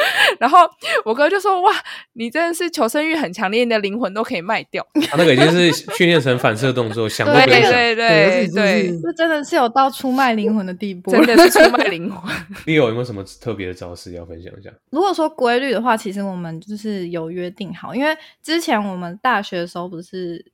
[0.38, 0.60] 然后
[1.04, 1.72] 我哥就说：“哇，
[2.12, 4.86] 你真的是求生欲很强烈，你的灵魂都可以卖掉。
[5.08, 7.72] 他 那个已经是训练成反射动作，想都对不想。
[7.72, 11.10] 对对对这真的是有到出卖灵魂的地步。
[11.10, 12.32] 真的是出卖灵魂。
[12.66, 14.70] Leo 有没有什么特别的招式要分享一下？
[14.90, 20.44] 如果说规律的话，其实我们就是有约定好，因为之前我们大学的时候不是，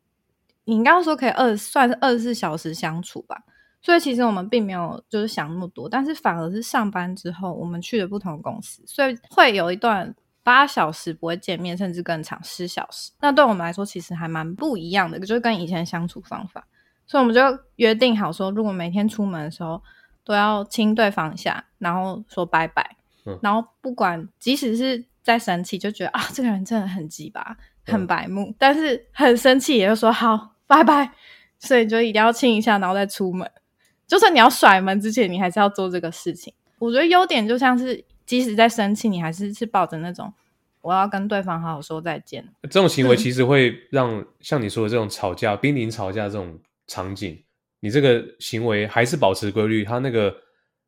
[0.64, 3.36] 你应该说可以二算是二十四小时相处吧，
[3.84, 13.12] 所以其实我们并没有就是想那么多，但是反而是上班之后，我们去了不同的公司，所以会有一段八小时不会见面，甚至更长十小时。
[13.20, 16.66] 那对我们来说，其实还蛮不一样的，就是跟以前相处方法。
[17.06, 17.42] 所以我们就
[17.76, 19.82] 约定好说，如果每天出门的时候
[20.24, 22.96] 都要亲对方一下，然后说拜拜。
[23.26, 27.54] 嗯然后不管即使是再生气，就觉得啊，这个人真的很鸡巴，
[27.84, 31.12] 很白目，但是很生气也就说好拜拜。
[31.58, 33.50] 所以就一定要亲一下，然后再出门。
[34.06, 36.52] 就算你要甩门之前，你还是要做这个事情。
[36.78, 40.32] 我觉得优点就像是，即使在生气，你还是是抱着那种
[40.82, 42.46] 我要跟对方好好说再见。
[42.62, 47.42] 这种行为其实会让像你说的这种吵架、濒临吵架这种场景，
[47.80, 50.34] 你这个行为还是保持规律，他那个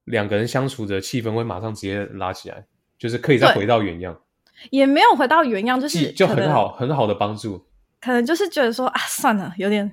[0.05, 2.67] 两个人相处的气氛会马上直接拉起来，
[2.99, 4.21] 就是可以再回到原样，
[4.69, 7.65] 也没有回到原样，就是就很好很好的帮助。
[7.99, 9.91] 可能就是觉得说啊，算了，有点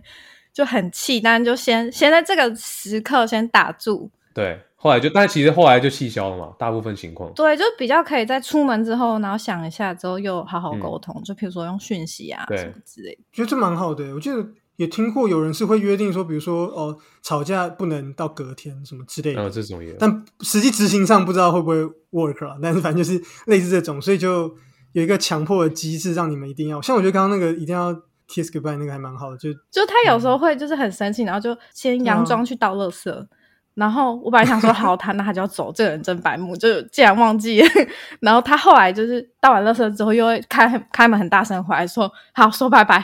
[0.54, 4.12] 就很气，但就先先在这个时刻先打住。
[4.34, 7.32] 对，后来就，但其实后来就气消了嘛，大部分情况。
[7.34, 13.22] 对，就比较可以在出门之后，然后想一下之后又好好沟通，就比如说用讯息啊什么之类的。
[13.32, 14.14] 觉得这蛮好的。
[14.16, 14.44] 我记得
[14.78, 19.36] 也听过有人是会约定说，比如说哦，吵架不能到隔天什么之类的。
[19.36, 24.56] 然后这种也，但实际执行上不知道会不会 work 啦，但是反正就是类似这种，所以就
[24.94, 26.82] 有一个强迫的机制，让你们一定要。
[26.82, 27.96] 像我觉得刚刚那个一定要
[28.28, 33.28] kiss goodbye 那个还蛮好的，就就他有时候会就是很生气，然后就先佯装去倒垃圾。
[33.76, 37.60] 然后我本来想说好，他那他就要走，这个人真白目，就竟然忘记。
[38.22, 43.04] 然后他后来就是倒完垃圾之后，又会开开门很大声回来说好说拜拜，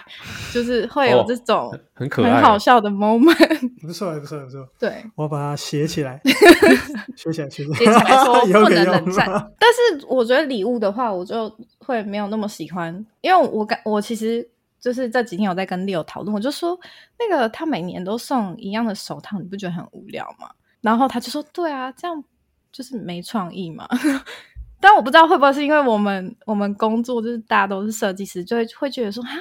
[0.54, 3.60] 就是会有哦这种很可爱，很好笑的 moment。
[3.82, 4.64] 不错，不错，不错。
[4.78, 6.22] 对， 我把它写起来，
[7.16, 9.26] 写起来，写起写起来说不能冷战
[9.58, 14.48] 但是我觉得礼物的话，我就会没有那么喜欢，因为我感我其实
[14.80, 16.80] 就是这几天有在跟 Leo 讨论，我就说
[17.20, 20.50] 那个他每年都送一样的手套，你不觉得很无聊吗？
[20.82, 22.24] 然后他就说，对啊，这样
[22.72, 23.88] 就是没创意嘛。
[24.80, 29.32] 但我不知道会不会是因为我们我们工作就是大家都是设计师，就会会觉得说，哈，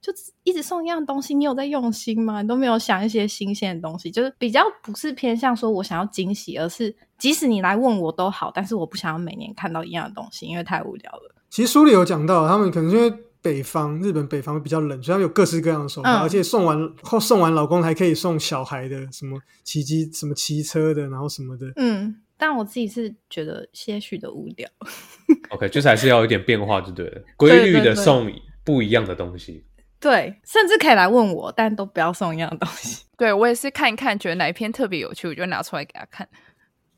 [0.00, 0.10] 就
[0.44, 2.40] 一直送一样东西，你有在用心吗？
[2.40, 11.34] 你都没有想一些新鲜的东西，就是比较不是偏向说我想要惊喜，而是即使你来问我都好，但是我不想要每年看到一样的东西，因为太无聊了。
[11.50, 21.66] 其实书里有讲到，他们可能是因为北方日本北方比较冷，所以他们有各式各样的手套，嗯而且送完后送完老公还可以送小孩的，什么骑机什么骑车的，然后什么的。
[21.76, 24.68] 嗯，但我自己是觉得些许的无聊。
[25.50, 28.32] OK，就是还是要有一点变化就对了，规律的送
[28.64, 29.66] 不一样的东西。
[29.98, 33.04] 对，甚至可以来问我，但都不要送一样的东西。
[33.16, 36.28] 对我也是看一看，觉得哪一篇特别有趣，我就拿出来给他看。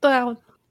[0.00, 0.24] 对啊，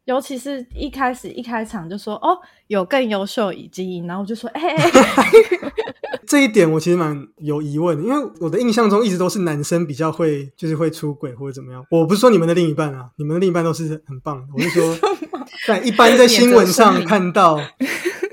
[0.06, 2.38] 尤其是一开始一开场就说哦，
[2.68, 5.32] 有更优秀以及，然后我就说哎哎，哎
[6.28, 11.86] 这一点我其实蛮有疑问的，因为我的印象中一直都是男生比较会，就是会出轨或者怎么样。
[11.90, 14.48] 我不是说你们的另一半啊，你们的另一半都是很棒的。
[14.54, 14.98] 我是说，
[15.68, 17.58] 在一般在新闻上看到，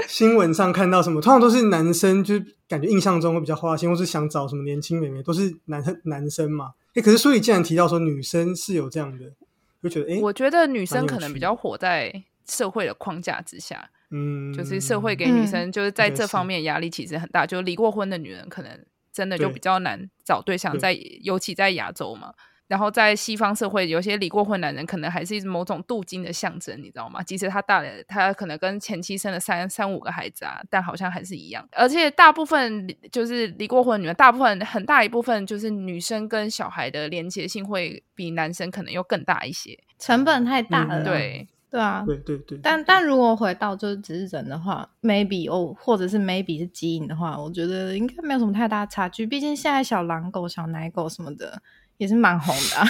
[0.08, 6.70] 新闻上看到什么，通常都是男生，就是感觉印象中会比较花心，或是想找什么年轻美眉，都是男男生嘛。
[6.94, 9.24] 诶，可是书里竟然提到说女生是有这样的，
[9.82, 12.12] 就觉得哎，我觉得女生可能比较活在
[12.46, 22.34] 社会的框架之下，嗯，就是社会给女生就是在这方面压力其实很大，就离过婚的女人可能真的就比较难找对象对在，尤其在亚洲嘛。
[22.70, 27.20] 然后在西方社会，有些离过婚男人可能还是某种镀金的象征，你知道吗？
[27.20, 31.68] 即使他大了，他可能跟前妻生了三三五个孩子啊，但好像还是一样。
[31.72, 39.76] 而且大部分就是离过婚的女人，大部分很大一部分就是女生跟小孩的连结性会比男生可能又更大一些。
[39.98, 41.02] 成本太大了。
[41.02, 49.26] 嗯对，对啊，对对对，但但如果回到就是只是人的话，maybe 哦，或者是 maybe 是基因的话，我觉得应该没有什么太大差距。
[49.26, 51.60] 毕竟现在小狼狗、小奶狗什么的
[52.00, 52.86] 也是蛮红的、啊。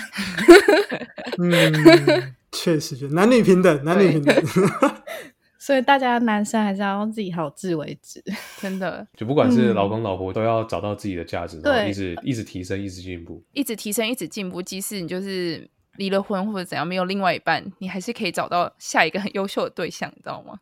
[1.43, 4.35] 嗯，确实，男女平等，男女平等。
[5.59, 8.23] 所以大家男生还是要自己好自为之。
[8.61, 13.43] 真的就不管是嗯老公老婆，都要找到自己的价值，然后对一直一直提升，一直进步。
[13.53, 14.63] 一直提升，一直进步。
[14.63, 20.55] 即使你就是离了婚或者怎样，没有另外一半，你还是可以找到下一个很优秀的对象，你知道吗？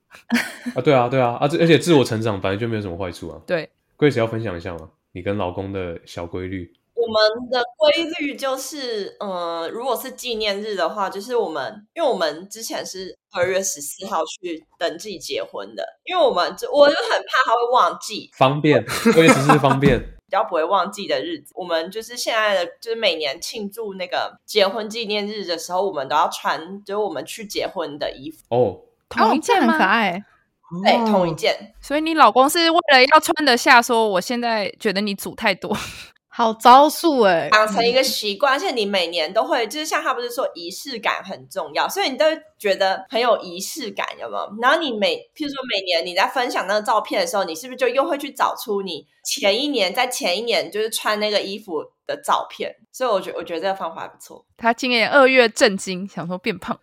[0.74, 3.40] 啊，对啊，对啊，啊，这而且自我成长本来就没有什么坏处啊。
[3.46, 3.68] 对
[3.99, 4.88] ，Grace 要分享一下吗？
[5.12, 6.72] 你跟老公的小规律。
[7.01, 18.84] 我们的规律就是，呃，如果是纪念日的话，就是我们，因为我们之前是二月十四号去登记结婚的，因为我们就我就很怕他会忘记，方便，
[19.14, 19.99] 二月十四方便。
[20.28, 21.55] 比较不会忘记的日子。
[21.55, 28.78] 我们就是现在的，就是每年庆祝那个结婚纪念日的时候，我们都要穿，就是我们去结婚的衣服，哦，
[29.09, 29.72] 同一件吗？
[29.72, 30.24] 很可爱。
[30.84, 31.72] 对，哦同一件。
[31.80, 35.74] 所以你老公是为了要穿得下，说我现在觉得你煮太多。
[36.39, 44.57] 好招数哎、养成一个习惯，而且你每年都会，就是像他不是说仪式感很重要，所以你都会觉得很有仪式感，有没有？
[44.62, 52.72] 然后你每，譬如说每年你在分享那个照片的时候，你是不是就又会去找出你前一年在前一年就是穿那个衣服的照片？
[52.93, 54.47] 所以我觉我觉得这个方法还不错。
[54.57, 56.78] 他今年二月震惊，想说变胖，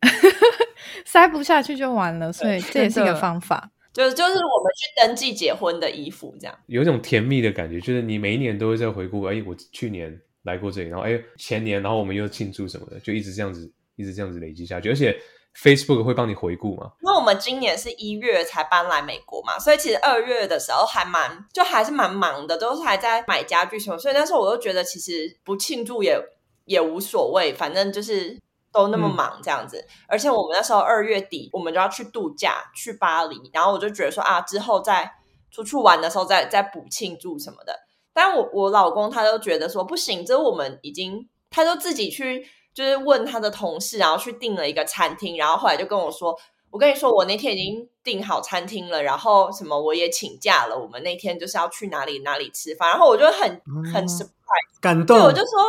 [1.06, 3.70] 塞不下去就完了，所以这也是一个方法。
[3.95, 6.55] 就是就是我们去登记结婚的衣服这样。
[6.67, 14.89] 有一种甜蜜的感觉，就是你每一年都会在回顾，哎，我去年来过这里，然后哎前年，然后我们又庆祝什么的，就一直这样子，一直这样子累积下去。
[14.89, 15.17] 而且
[15.57, 26.19] Facebook 会帮你回顾嘛，因为我们今年是一月才搬来美国嘛，所以其实二月的时候还蛮就还是蛮忙的，都是还在买家具什么，所以那时候我就觉得其实不庆祝也
[26.65, 28.37] 也无所谓，反正就是
[28.76, 29.88] 都那么忙这样子。
[30.07, 35.09] 而且我们那时候二月底我们就要去度假，去巴黎，然后我就觉得说啊，之后再
[35.49, 37.73] 出去玩的时候再再补庆祝什么的。
[38.13, 46.38] 但我我老公他就觉得说不行，这我们已经，他就自己去就是问他的同事，然后去订了一个餐厅，然后后来就跟我说，
[46.69, 53.61] 我跟你说，我那天已经订好餐厅了，然后什么我也请假了，我们那天就是要去哪里哪里吃饭，然后我就很
[53.93, 54.07] 很哦。
[54.07, 55.63] surprise，感动对，我就说，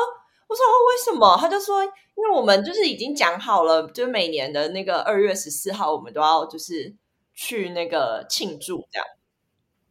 [0.49, 1.37] 我说哦为什么？
[1.41, 6.95] 他就说，因为我们就是已经讲好了，就是每年的那个二月十四号，我们都要就是
[7.35, 9.07] 去那个庆祝这样。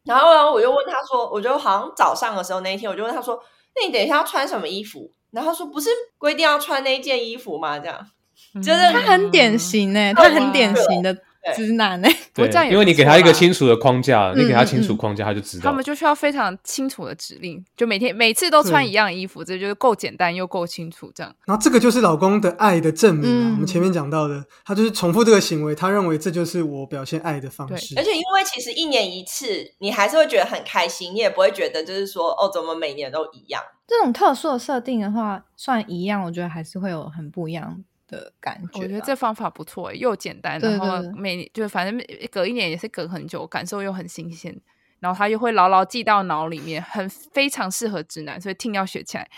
[0.04, 3.42] 然后呢，我就问他说，我就好像早上的时候那一天，我就问他说，
[3.74, 5.10] 那你等一下要穿什么衣服？
[5.32, 7.78] 然后他说不是规定要穿那件衣服吗？
[7.78, 8.10] 这样，
[8.54, 11.14] 就是他很典型哎、他很典型的
[11.54, 15.64] 直男哎、 对这样，也因为你给他一个清楚的框架，你给他嗯清楚嗯框架，他就知道。
[15.64, 21.34] 他们就需要非常清楚的指令，就每天每次都穿一样的衣服，这就是够简单又够清楚，这样。
[21.44, 23.42] 然后这个就是老公的爱的证明啊！
[23.50, 28.02] 嗯我们前面讲到的，他就是重复这个行为，他认为这就是我表现爱的方式而。
[28.02, 33.62] 且因为其实一年一次，你还是会觉得很开心，你也不会觉得就是说哦，怎么每年都一样。
[33.86, 38.70] 这种特殊的设定的话，算一样，我觉得还是会有很不一样的感觉吧。
[38.74, 44.58] 我觉得这方法不错，又简单，然后对对每就反正隔一年也是隔很久，感受又很新鲜，
[45.00, 49.28] 然后他又会牢牢记到脑里面，很非常适合直男，所以听要学起来。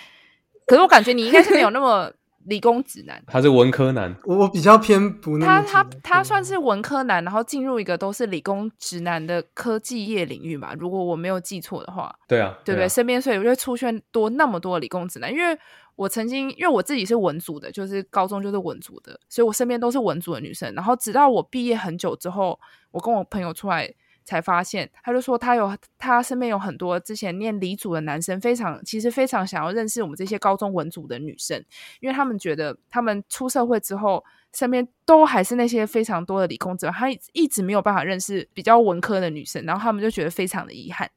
[0.66, 2.12] 可是我感觉你应该是没有那么
[2.44, 12.14] 理工直男，他是文科男，我我比较偏不那他他他算是文科男，然后进入一个都是理工直男的科技业领域吧，如果我没有记错的话。
[12.26, 12.84] 对啊，对不对？
[12.84, 15.58] 啊身边所以就会出现多那么多理工直男，因为
[15.98, 20.72] 我曾经因为我自己是文组的，就是高中就是文组的，所以我身边都是文组的女生。
[20.74, 22.58] 然后直到我毕业很久之后，
[22.92, 23.92] 我跟我朋友出来
[24.24, 31.62] 才发现，他就说他有他身边有很多之前念理组的男生，非常其实非常想要认识我们这些高中文组的女生，
[31.98, 34.24] 因为他们觉得他们出社会之后。
[34.54, 41.08] 身边都还是那些非常多的理工者，他一一直没有办法认识比较文科的女生，然后他们就觉得非常的遗憾，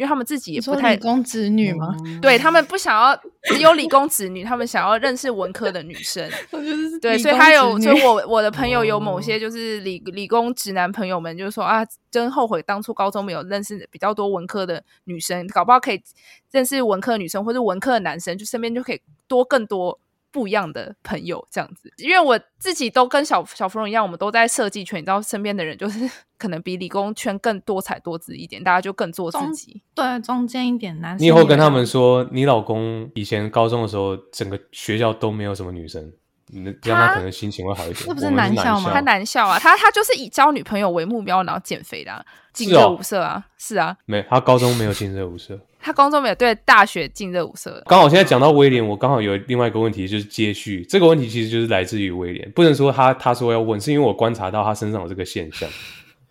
[0.00, 1.94] 因为他们自己也不太理工子女吗？
[2.22, 6.26] 对他们不想要只有理工子女，他们想要认识文科的女生。
[7.02, 16.02] 对，所以他有，直女所以我我的朋友有哦某些就是理理工直男朋友们，就是说啊，真后悔当初高中没有认识比较多文科的女生，搞不好可以
[16.50, 20.00] 认识文科女生或者文科的男生，就身边就可以多更多
[20.32, 21.92] 不一样的朋友这样子。
[21.98, 26.08] 因为我自己都跟小小芙蓉一样，我们都在设计圈，你知道身边的人就是
[26.38, 29.82] 可能比理工圈更多彩多姿一点，大家就更做自中己。
[29.94, 31.22] 对中间一点男生。
[31.22, 36.12] 你以后跟他们说，你老公以前高中的时候，整个学校都没有什么女生，
[36.46, 38.06] 你这样他他可能心情会好一点。
[38.06, 45.60] 这不是男校吗他男校啊，他他就是以交女朋友为目标，然后减肥的、啊，进舞社啊，是啊，没，他高中没有进热舞社。
[45.80, 55.68] 他高中没有对大学进热舞社，刚好现在讲到威廉，我刚好有另外一个问题，就是接续这个问题，其实就是来自于威廉，不能说他他说要问，是因为我观察到他身上有这个现象。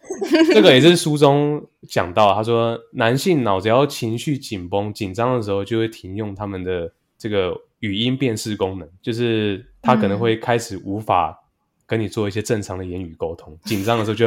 [0.54, 11.38] 这个也是书中讲到，他说男性脑只要情绪紧绷、紧张的时候，就会停用他们的这个语音辨识功能，就是他可能会开始无法
[11.86, 14.26] 跟你做一些正常的言语沟通，紧张的时候就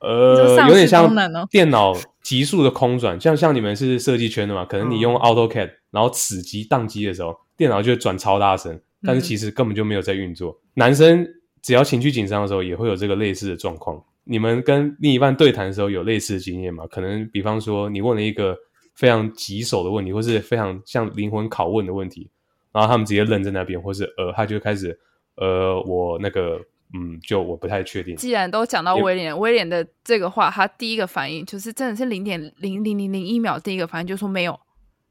[0.00, 1.12] 呃有点像
[1.50, 1.92] 电脑
[2.24, 10.58] 急速的空转，像像你们是设计圈的嘛，可能你用哦 AutoCAD，然后此机宕机的时候，电脑就会转超大声，但是其实根本就没有在运作。
[10.72, 11.24] 男生
[11.62, 14.02] 只要情绪紧张的时候，也会有这个类似的状况。
[14.24, 16.86] 你们跟另一半对谈的时候有类似的经验吗？
[16.86, 18.56] 可能比方说你问了一个
[18.94, 22.30] 非常棘手的问题，或是非常像灵魂拷问的问题，
[22.72, 24.98] 然后他们直接愣在那边，或是呃，他就开始
[25.36, 26.58] 呃，我那个
[26.96, 28.14] 嗯，就我不太确定。
[28.16, 34.58] 既然都讲到威廉，威廉的这个话，他第一个反应就是真的是零点零零零零一秒，第一个反应就说没有，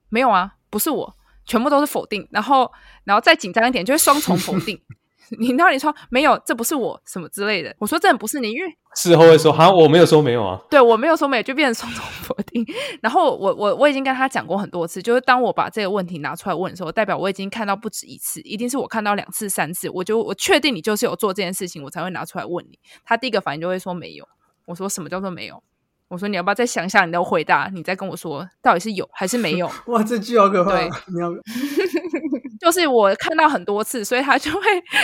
[0.10, 1.14] 没有啊，不是我，
[1.46, 2.72] 全部都是否定，然后
[3.04, 4.80] 然后再紧张一点，就是双重否定，
[5.40, 7.76] 你到底说没有，这不是我什么之类的。
[7.80, 10.60] 我说真的不是你，因为事后会说，哈，我没有说没有啊。
[10.70, 12.66] 对我没有说没有，就变成双重否定。
[13.02, 22.78] 然后我我我已经跟他讲过很多次，就是当我把这个问题拿出来问的时候，代表我已经看到不止一次，一定是我看到两次、三次，我就我确定你就是有做这件事情，我才会拿出来问你。
[23.04, 24.28] 他第一个反应就会说没有。
[24.66, 25.62] 我说什么叫做没有？
[26.08, 29.70] 我说你要不要再想想你的回答，你再跟我说到底是有还是没有？
[29.88, 30.72] 哇，这句好可怕！
[30.72, 31.30] 对你要
[32.62, 34.62] 就是我看到很多次，所以他就会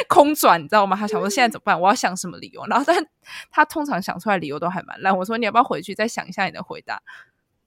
[0.07, 0.95] 空转，你知道吗？
[0.95, 1.79] 他想说现在怎么办？
[1.79, 2.65] 我要想什么理由？
[2.67, 3.05] 然后但
[3.51, 5.17] 他通常想出来理由都还蛮烂。
[5.17, 7.01] 我说你要不要回去再想一下你的回答，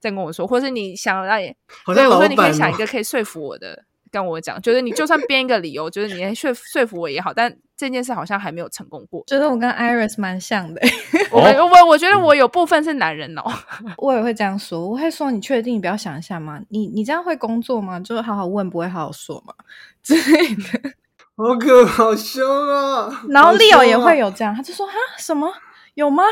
[0.00, 1.54] 再跟我说，或是你想让你，
[1.84, 9.24] 好像老我说你可以想一个可以说服我的，跟我讲，就是你就算编一个理由，就是你说说服我也好，但这件事好像还没有成功过。
[9.26, 10.80] 觉得我跟 Iris 蛮像的，
[11.32, 13.42] 我哦我我觉得我有部分是男人哦，
[13.98, 14.88] 我也会这样说。
[14.88, 15.74] 我会说：“你确定？
[15.74, 16.60] 你不要想一下吗？
[16.68, 17.98] 你你这样会工作吗？
[18.00, 19.52] 就是好好问，不会好好说吗？”
[20.02, 20.92] 之类的。
[21.34, 23.24] 好可好凶啊！
[23.28, 25.52] 然后好 Leo 也会有这样，他就说：“哈什么
[25.94, 26.22] 有吗？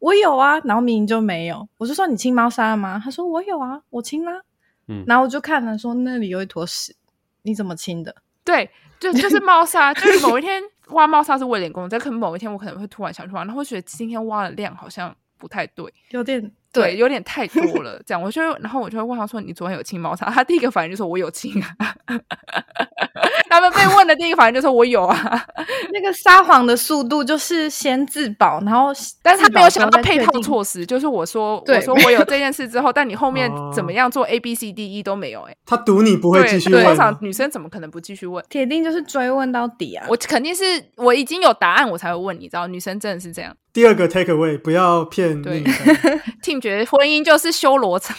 [0.00, 1.68] 我有啊。”然后明明就没有。
[1.76, 4.40] 我就说：“你亲猫砂了吗？”他说：“我有啊，我亲啦。”
[4.88, 6.94] 嗯然后我就看了说：“那里有一坨屎，
[7.42, 21.94] 你怎么亲的对，就就是猫砂，就是某一天挖猫砂是为了工作，但可能某一天我可能会突然想去挖，然后会觉得今天挖的量好像不太对，？”有点对，有点太多了， 这样我就，然后我就会问他说：“你昨天有清猫砂？”他第一个反应就说：“我有清啊。”
[23.54, 25.46] 他们被问的第一个反应就是：“我有啊。
[25.92, 28.92] 那个撒谎的速度就是先自保，然后”
[29.22, 38.44] 但是他没有想到配套措施，就是我说我说我有这件事之后，但你后面哦 怎么样做 A B C D E 都没有、欸，他赌你不会，继续问通常，女生怎么可能不继续问？
[38.48, 40.04] 铁定就是追问到底啊！
[40.08, 40.64] 我肯定是
[40.96, 43.54] 我已经有答案，我才会问，你知道，女生真的是这样。
[43.74, 46.20] 第二个 take away，不要骗对另一半。
[46.40, 48.16] Team 觉得婚姻就是修罗场，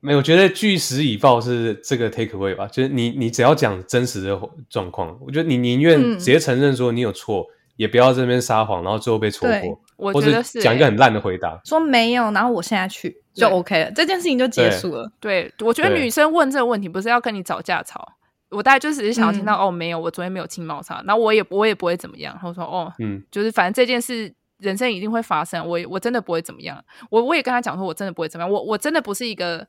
[0.00, 7.46] 没有，我觉得据实以报是这个 take away 吧，就是你你只要讲真实的状况，我觉得你宁愿嗯直接承认说你有错，
[7.76, 11.60] 也不要在那边撒谎，然后最后被戳对破，我觉得是、欸讲一个很烂的回答。
[11.64, 15.08] 说没有，然后我现在去就 OK 了，这件事情就结束了。
[15.20, 18.04] 对，我觉得女生问这个问题不是要跟你找架吵，
[18.50, 19.68] 我大概就只是想要听到、嗯。
[19.68, 29.66] 哦，没有，我昨天没有清猫砂，然后我也我也不会怎么样，然后说哦，嗯，就是反正这件事人生一定会发生，我我真的不会怎么样，我我也跟他讲说，我真的不会怎么样，我我真的不是一个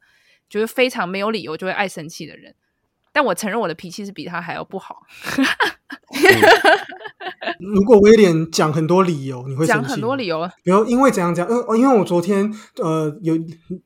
[0.49, 2.53] 就是非常没有理由就会爱生气的人，
[3.11, 5.03] 但我承认我的脾气是比他还要不好，
[7.59, 13.37] 如果威廉讲很多理由，你会讲很多理由，比如因为怎样怎样，呃，哦因为我昨天呃有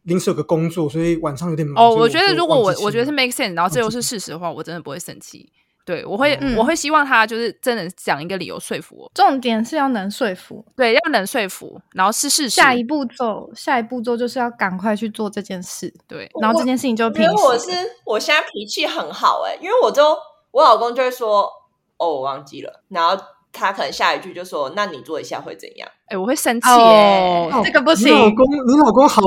[0.04, 1.84] 临时有个工作，所以晚上有点忙。
[1.84, 5.52] 哦，我觉得如果我我觉得是 make sense，然后这又是事实的话，我真的不会生气。
[5.86, 10.64] 对我会、我会希望他就是真的讲一个理由说服我，重点是要能说服。
[10.76, 12.50] 对，要能说服，然后是事实。
[12.50, 17.36] 下一步骤，下一步骤就是要赶快去做这件事，对，然后这件事情就我平息了。
[17.36, 17.72] 觉得我是
[18.06, 20.18] 我现在脾气很好哎、因为我就
[20.52, 21.50] 我老公就会说
[21.98, 23.22] 哦我忘记了，然后
[23.52, 25.90] 他可能下一句就说那你做一下会怎样？
[26.08, 28.14] 哎、我会生气耶、哦，这个不你行。
[28.14, 29.22] 老公，你老公好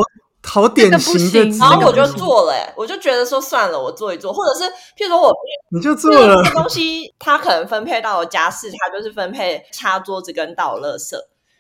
[0.46, 4.64] 好典型的这个不行然后我就做了、欸，我就觉得说算了，我做一做，或者是
[4.96, 5.34] 譬如说我
[5.70, 11.16] 你就做了这，个东西，它可能分配到我家事，它就是分配擦桌子跟倒垃圾。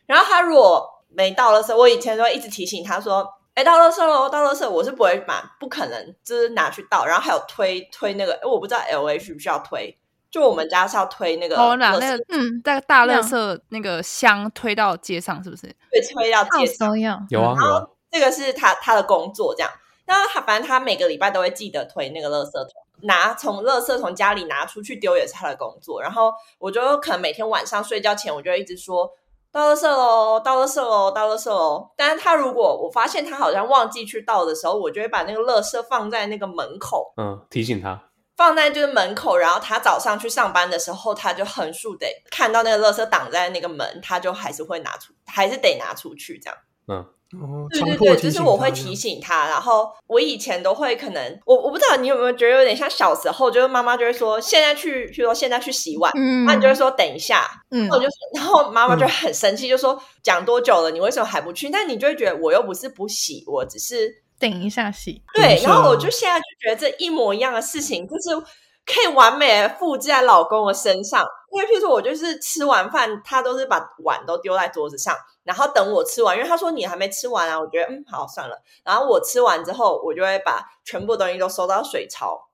[0.06, 7.04] 然后他如果没倒垃圾，我以前都会一直提醒他说：“哎，倒垃圾喽，倒垃圾。”我是不会把不可能就是拿去倒。
[7.04, 9.98] 然后还有推推那个，哎我不知道 L A 需不需要推，
[10.30, 15.62] 就我们家是要推那个哦，那个嗯，大大垃圾那个箱推到街上是不是？
[15.90, 16.96] 对推到街上。
[16.96, 17.86] 有啊有啊，
[18.18, 19.70] 这个是他他的工作这样。
[20.06, 26.00] 那他反正他每个礼拜都会记得推那个垃圾桶，拿从垃圾从家里拿出去丢也是他的工作。
[26.00, 29.10] 然后我就可能每天晚上睡觉前，我就会一直说
[29.52, 31.90] 倒垃圾喽，倒垃圾喽，倒垃圾喽。
[31.96, 38.00] 但是他如果我发现他好像忘记去倒的时候，我就会把那个垃圾放在那个门口，嗯，提醒他，
[38.36, 39.36] 放在就是门口。
[39.36, 46.56] 然后他早上去上班的时候，他就横竖得看到那个垃圾挡在那个门，他就还是会拿出，还是得拿出去这样。
[46.88, 57.88] 嗯，哦，对对对，就是我会提醒他，然后我以前都会可能，我我不知道你有没有觉得有点像小时候，就是妈妈就会说现在去，比如说现在去洗碗，嗯那你就会说等一下，嗯。
[57.88, 61.68] 然后我就然后妈妈就很生气，就说讲多久了，你为什么还不去？
[61.68, 65.20] 但你就会觉得我又不是不洗，我只是等一下洗。
[65.34, 68.46] 对，然后我就现在就觉得这一模一样的事情，就是
[68.86, 71.26] 可以完美的复制在老公的身上。
[71.52, 78.62] 因为譬如说我就是吃完饭，他都是把碗都丢在桌子上，然后等我吃完，因为他说你还没吃完啊，我觉得嗯好算了。
[78.84, 82.48] 然后我吃完之后，我就会把全部东西都收到水槽，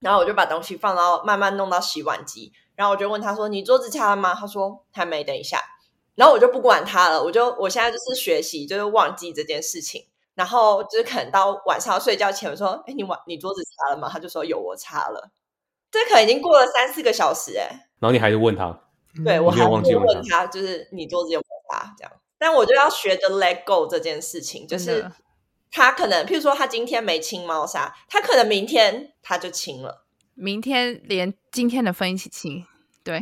[0.00, 4.34] 然后我就把东西放到慢慢弄到洗碗机，然后我就问他说你桌子擦了吗？
[4.34, 5.58] 他说还没，等一下。
[6.14, 10.06] 然后我就不管他了，我就我现在就是学习，就是忘记这件事情。
[10.34, 15.30] 然后就是可能到晚上睡觉前，我说：“哎，你碗你桌子擦了吗？”他就说：“有，我擦了。”
[15.92, 17.68] 这可能已经过了三四个小时，哎，
[18.00, 18.80] 然后你还是问他，
[19.22, 22.12] 对我还会忘记问问他，就是你桌子有没有擦这样。
[22.38, 25.08] 但我就要学着 let go 这件事情，就是
[25.70, 32.66] 他可能，譬如说他今天没清猫砂，他可能明天他就清了，明天连今天的分一起清，
[33.04, 33.20] 对，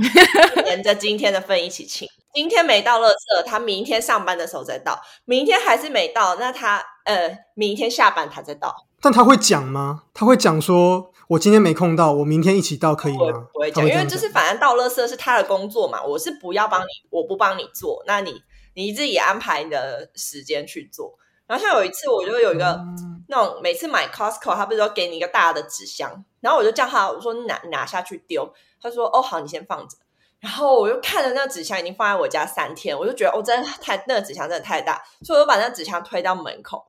[0.65, 2.09] 连着今天的份一起清。
[2.33, 8.87] 今天没到垃圾，他明天上班的时候再倒，明天还是没到，那他呃，明天下班他再倒。
[9.01, 10.05] 但他会讲吗？
[10.13, 13.47] 他会讲说，我今天没空到，我明天一起到，可以吗？
[13.53, 18.43] 不会讲，因为就是反正倒垃圾是他的工作嘛，我是不要帮你，我不帮你做，那你
[18.75, 21.19] 你自己安排你的时间去做。
[21.47, 29.97] 然后像有一次，我就有一个、嗯那种每次买 Costco，他不是都给你一个大的纸箱，然后我就叫他，我说你拿拿下去丢，他说哦好，你先放着。
[30.41, 36.85] 然后我就看着那纸箱已经放在我家三天，我就觉得哦，真的太那个纸箱真的太大，所以我就把那个纸箱推到门口。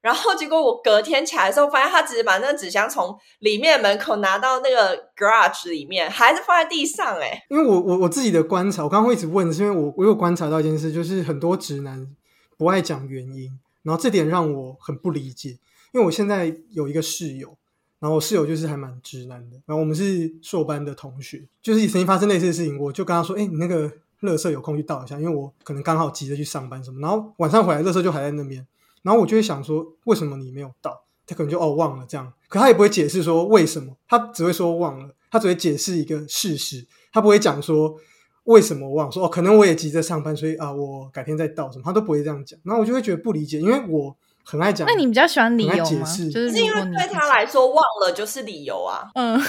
[0.00, 7.42] 然后结果我隔天起来的时候，发现他只是把那个纸箱从里面门口拿到那个 garage 里面，还是放在地上、欸。
[7.50, 12.06] 因为我我我自己的观察，我刚刚会一直问，是因为我我有观察到一件事，就是很多直男
[12.56, 15.58] 不爱讲原因，然后这点让我很不理解。
[15.92, 17.56] 因为我现在有一个室友，
[17.98, 23.90] 然后我室友就是还蛮直男的，然后我们是硕班的同学，就是曾经发生类似的事情，我就跟他说：“哎、你那个
[24.22, 28.64] 垃圾有空去倒一下，因为我可能刚好急着去上班什么，然后晚上回来垃圾就还在那边，
[29.02, 31.04] 然后我就会想说，为什么你没有到？
[31.26, 37.94] 他可能就哦忘了这样，可他也不会解释说为什么，他只会说忘了，他只会解释一个事实，他不会讲说
[38.44, 45.84] 为什么我忘，说哦可能我也急着上班，所以啊我改天再到什么，他都不会这样讲，然后我就会觉得不理解，因为我很爱讲，那你比较喜欢理由吗？
[45.84, 49.08] 解释就是是因为对他来说忘了就是理由啊。
[49.14, 49.40] 嗯，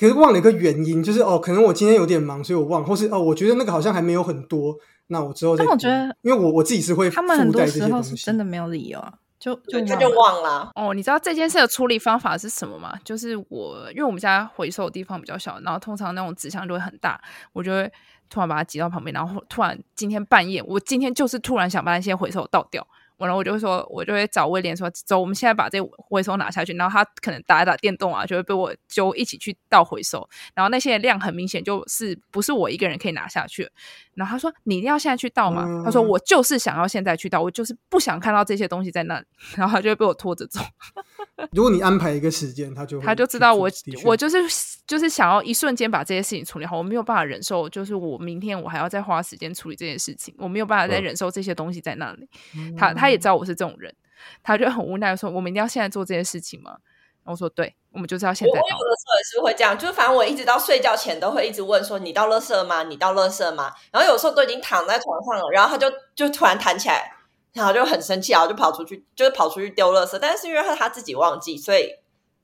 [0.00, 4.76] 可是忘了一个原因，就是哦，可能我今天有点忙，所以我忘，或是哦，我觉得那个好像还没有很多，
[5.10, 5.56] 那我之后。
[5.56, 10.70] 但我觉得因为我我自己是会他们很多时候是，真的没有理由啊，就，就他就忘了。
[10.74, 12.98] 哦，你知道这件事的处理方法是什么吗？
[13.04, 17.20] 就是我，因为我们家回收的地方比较小，然后通常那种纸箱就会很大，
[17.52, 17.92] 我就会
[18.28, 22.86] 突然把它挤到旁边，然后突然今天半夜，我今天就是突然想把那些回收倒掉，
[23.20, 33.70] 完了我就会说，我就会找威廉说，走，我们现在把这回收拿下去，然后他可能打一打电动啊，就会被我揪一起去倒回收，然后那些量很明显就是不是我一个人可以拿下去，
[34.14, 35.66] 然后他说你一定要现在去倒吗？
[35.68, 40.60] 嗯他说我就是想要现在去倒，我就是不想看到这些东西在那里， 然后他就会被我拖着走。
[41.52, 43.68] 如果你安排一个时间，他就他就知道我
[44.04, 44.38] 我就是
[44.86, 52.28] 就是想要一瞬间把这些事情处理好，我没有办法忍受，就是我明天我还要再花时间处理这件事情，我没有办法再嗯忍受这些东西在那里。
[52.76, 53.94] 他他也知道我是这种人，
[54.42, 56.78] 他就很无奈地说：“我们一定要现在做这件事情吗？”
[57.22, 58.56] 然后我说：“对，我们就是要现在我。
[58.56, 62.82] 有的时候也是会这样，就是反正我一直到睡觉前都会一直问说你到垃圾吗？
[62.84, 63.72] 你到垃圾吗？
[63.92, 67.12] 然后有时候都已经躺在床上了，然后他就就突然弹起来，
[67.52, 70.18] 然后就很生气，然后就跑出去，就是跑出去丢垃圾。
[70.20, 71.90] 但是因为他他自己忘记，所以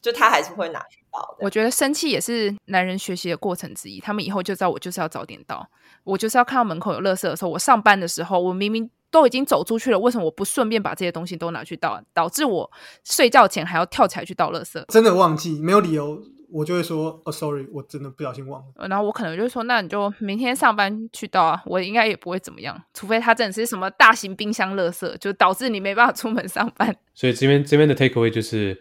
[0.02, 1.44] 就他还是会拿去倒的。
[1.44, 3.98] 我觉得生气也是男人学习的过程之一。
[3.98, 5.66] 他们以后就知道我就是要早点到，
[6.04, 12.70] 我就是要看到门口有垃圾的时候，我上班的时候，我明明都已经走出去了，为什么我不顺便把这些东西都拿去倒，导致我
[13.04, 14.84] 睡觉前还要跳起来去倒垃圾？
[14.88, 18.66] 真的忘记没有理由，我就会说哦，sorry，我真的不小心忘了。
[18.76, 26.94] 呃然后我可能就说，那你就明天上班去倒啊，我应该也不会怎么样，除非他真的是什么大型冰箱垃圾，就导致你没办法出门上班。
[27.14, 28.76] 所以这边这边的 take away 就是，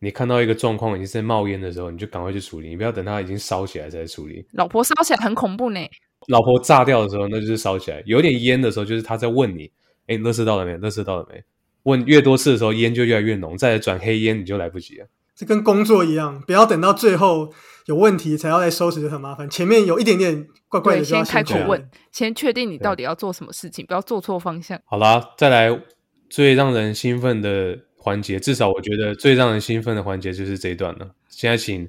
[0.00, 4.46] 你看到一个状况已经在冒烟的时候，你就赶快去处理，你不要等它已经烧起来再处理。
[4.52, 5.80] 老婆烧起来很恐怖呢，
[6.28, 9.70] 老婆炸掉的时候，那就是烧起来；有点烟的时候，就是他在问你
[10.08, 10.76] ：“哎，垃圾到了没？
[10.78, 11.42] 垃圾到了没？”
[11.84, 15.06] 问越多次的时候，烟就越来越浓，再来转黑烟，你就来不及了。
[15.36, 17.52] 这跟工作一样，不要等到最后
[17.84, 19.48] 有问题才要来收拾，就很麻烦。
[19.48, 24.80] 前面有一点点怪怪，的，就要先开口问，先确定你到底要做什么事情，不要做错方向。
[24.86, 25.80] 好啦，再来
[26.28, 31.10] 最让人兴奋的环节，至少我觉得最让人兴奋的环节就是这一段了。
[31.28, 31.88] 现在请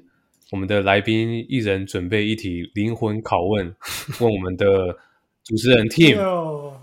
[0.50, 3.74] 我们的来宾一人准备一题灵魂拷问，
[4.20, 4.96] 问我们的
[5.44, 6.16] 主持人 Tim，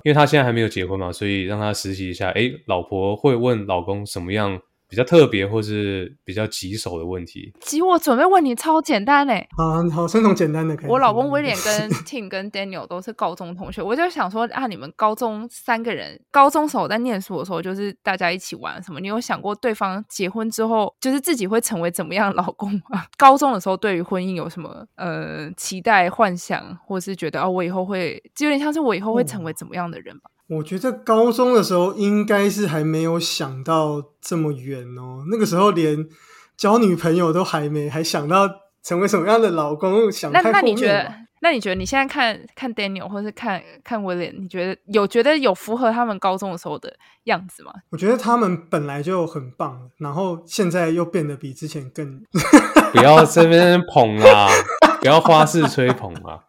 [0.03, 2.30] 因为他现在还没有结婚嘛，所以让他实习一下。
[2.32, 7.53] 诶，老婆会问老公什么样比较特别或是比较棘手的问题？
[7.61, 10.88] 其实我准备问你超简单嘞，好好，先从简单的开始。
[10.88, 18.99] 我老公威廉跟 Tim 跟 Daniel 都是高中同学，我就想说啊，你们高中三个人，高中时候在念书的时候，就是大家一起玩什么？
[18.99, 23.03] 你有想过对方结婚之后，就是自己会成为怎么样的老公吗？
[23.17, 30.29] 高中的时候对于婚姻有什么呃期待、幻想，或是觉得啊，我以后会，就有点像是我以后会成为怎么样的人吧？
[30.48, 36.08] 我觉得高中的时候应该是还没有想到这么远哦，那个时候连
[36.56, 38.50] 交女朋友都还没，还想到
[38.84, 41.12] 成为什么样的老公，想那那你觉得？
[41.41, 46.91] 那你觉得你现在看看 Daniel 或是看看威廉，你觉得有觉得有符合他们高中的时候的
[47.26, 47.72] 样子吗？
[47.91, 52.24] 我觉得他们本来就很棒，然后现在又变得比之前更……
[52.93, 54.50] 不要这边捧啦，
[55.02, 56.46] 不要花式吹捧啦。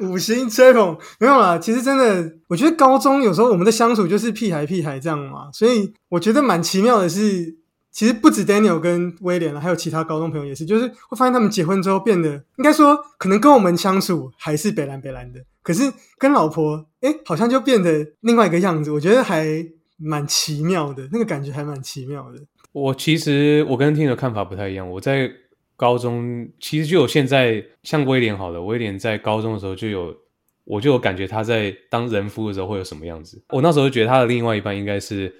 [0.06, 7.56] 五星吹捧没有啦，其实真的，我觉得高中有时候我们的相处就是屁孩屁孩这样嘛，所以我觉得蛮奇妙的是，
[7.90, 22.38] 其实不止 Daniel 跟威廉了，还有其他高中朋友也是，就是会发现他们结婚之后变得，应该说可能跟我们相处还是北蓝北蓝的，可是跟老婆，哎，好像就变得另外一个样子，我觉得还蛮奇妙的，那个感觉还蛮奇妙的。
[22.72, 25.30] 我其实我跟听的看法不太一样，我在。
[25.78, 30.12] 高中其实就有现在像威廉好了，威廉在高中的时候就有，
[30.64, 33.40] 我就有感觉他在当人夫的时候会有什么样子。
[33.50, 35.32] 我那时候就觉得他的另外一半应该是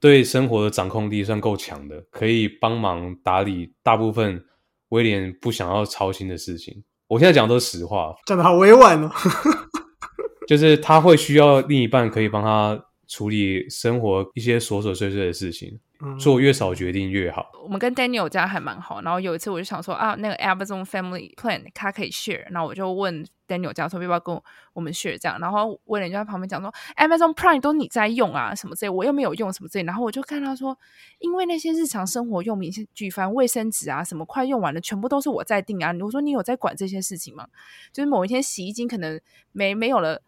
[0.00, 4.42] 对生活的掌控力算够强的，可以帮忙打理大部分
[4.88, 6.82] 威廉不想要操心的事情。
[7.06, 9.10] 我现在讲都是实话，讲的好委婉哦，
[10.48, 15.78] 就是他会需要另一半可以帮他处理生活一些琐琐碎碎的事情。
[16.18, 17.50] 做越少决定越好。
[17.62, 24.38] 我们跟 Daniel 家还蛮好，然后有一次我就想说啊，那个 Amazon Family Plan 他可以 share，然后我就问 Daniel 家说要不要跟
[24.72, 30.76] 我们 share 这样，然后威廉就在旁边讲说 Amazon Prime 都你在用啊什么之类，我又没有用什么之类，然后我就看他说，
[31.20, 35.94] 因为那些日常生活用品，举凡卫生纸啊什么快用完了，全部都是我在订啊。
[36.00, 37.46] 我说你有在管这些事情吗？
[37.92, 39.18] 就是某一天洗衣精可能
[39.52, 40.20] 没没有了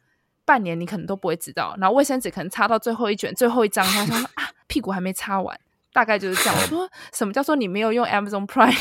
[0.47, 5.59] 半年，你可能都不会知道，然后卫生纸可能擦到最后一卷最后一张，他说 啊屁股还没擦完。
[5.92, 6.55] 大概就是这样。
[6.55, 8.76] 我说什么叫做你没有用 Amazon Prime？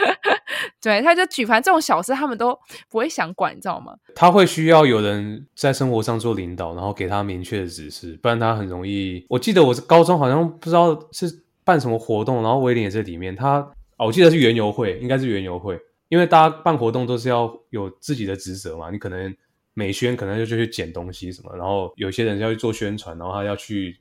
[0.80, 3.94] 对，他就举凡这种小事，他们都不会想管，你知道吗？
[4.14, 9.22] 他会需要有人在生活上做领导，然后给他明确的指示，不然他很容易。
[9.28, 13.36] 我记得我是高中好像不知道是办什么活动，然后威廉也在里面。
[13.36, 13.58] 他
[13.98, 15.78] 哦，我记得是园游会，应该是园游会，
[16.08, 18.90] 因为大家办活动都是要有自己的职责嘛。
[18.90, 19.36] 你可能
[19.74, 23.96] 美宣可能就就去捡东西什么，然后有些人要去做宣传，然后他要去。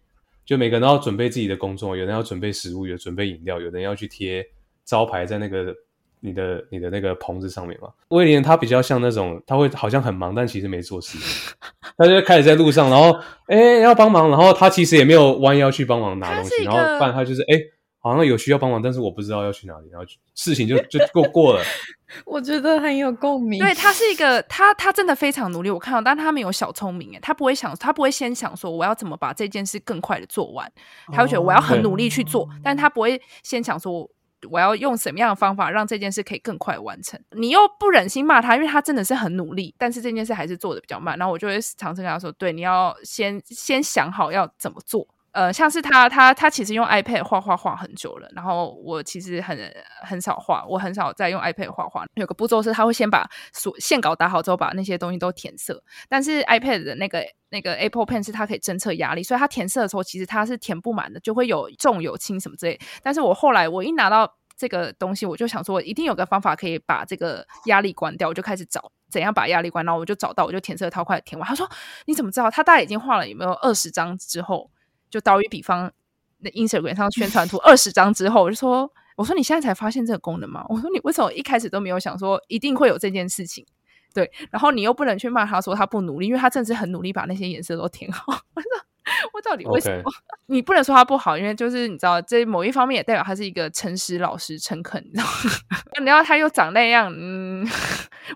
[0.45, 4.43] 就每个人都要准备自己的工作，有人要准备食物，有准备饮料，有人要去贴
[4.83, 5.71] 招牌在那个
[6.21, 7.89] 你的你的那个棚子上面嘛。
[8.07, 11.19] 威廉他比较像那种，他会好像很忙，但其实没做事，
[11.99, 13.15] 他就开始在路上，然后
[13.45, 17.55] 哎要帮忙，然后他其实也没有弯腰去帮忙拿东西，然后不然他就是哎
[17.99, 21.63] 好像有需要帮忙，但是我不知道要去哪里，然后事情就 就过过了。
[22.25, 23.59] 我觉得很有共鸣。
[23.59, 25.69] 对他是一个，他他真的非常努力。
[25.69, 30.71] 我看到，但他没有小聪明哎，他不会想，他不会先想说我要怎么把这件事更快的做完，
[31.11, 34.09] 他会觉得我要很努力去做，但他不会先想说
[34.49, 37.19] 我要用什么样的方法让这件事可以更快完成。
[37.31, 41.17] 你又不忍心骂他，因为他真的是很努力，但是这件事还是做的比较慢。
[41.17, 45.05] 然后我就会尝试跟他说，对，你要先先想好要怎么做。
[45.31, 49.57] 呃，像是他，他他其实用 iPad 画画画很久了，然后我其实很
[50.01, 52.05] 很少画，我很少在用 iPad 画画。
[52.15, 55.83] 有个步骤是，他会先把所线稿打好之后，把那些东西都填色。
[56.07, 62.79] 但是 iPad 的那个那个 Apple Pen 是它可以侦测压力，所以它填色的时候其实它是填不满的，就会有重有轻什么之类。
[63.03, 71.47] 但是我后来我一拿到这个东西，我就想说，一定有个方法可以把这个压力关掉，我就开始找怎样把压力关，然后我就找到，我就填色超快填完。
[71.47, 71.69] 他说
[72.07, 74.71] ：“你怎么知道？”他大概已经画了有没有二十张之后。
[75.09, 75.91] 就打比方，
[76.39, 80.65] 那 Instagram 上宣传图二十张之后，我就说：“我说你现在才发现这个功能吗？
[80.69, 83.65] 我说你为什么一开始都没有想说一定会有这件事情？
[84.13, 88.23] 对，然后你又不能去骂他说他不努力，因为他正是很努力把那些颜色都填好。
[88.55, 88.71] 我 说
[89.33, 90.03] 我到底为什么？
[90.47, 95.01] 你不能说他不好，因为就是你知道，这某一方面也代表他是一个诚实、老实、诚恳。
[95.13, 95.25] 你知道，
[96.05, 97.67] 然后他又长那样，嗯。”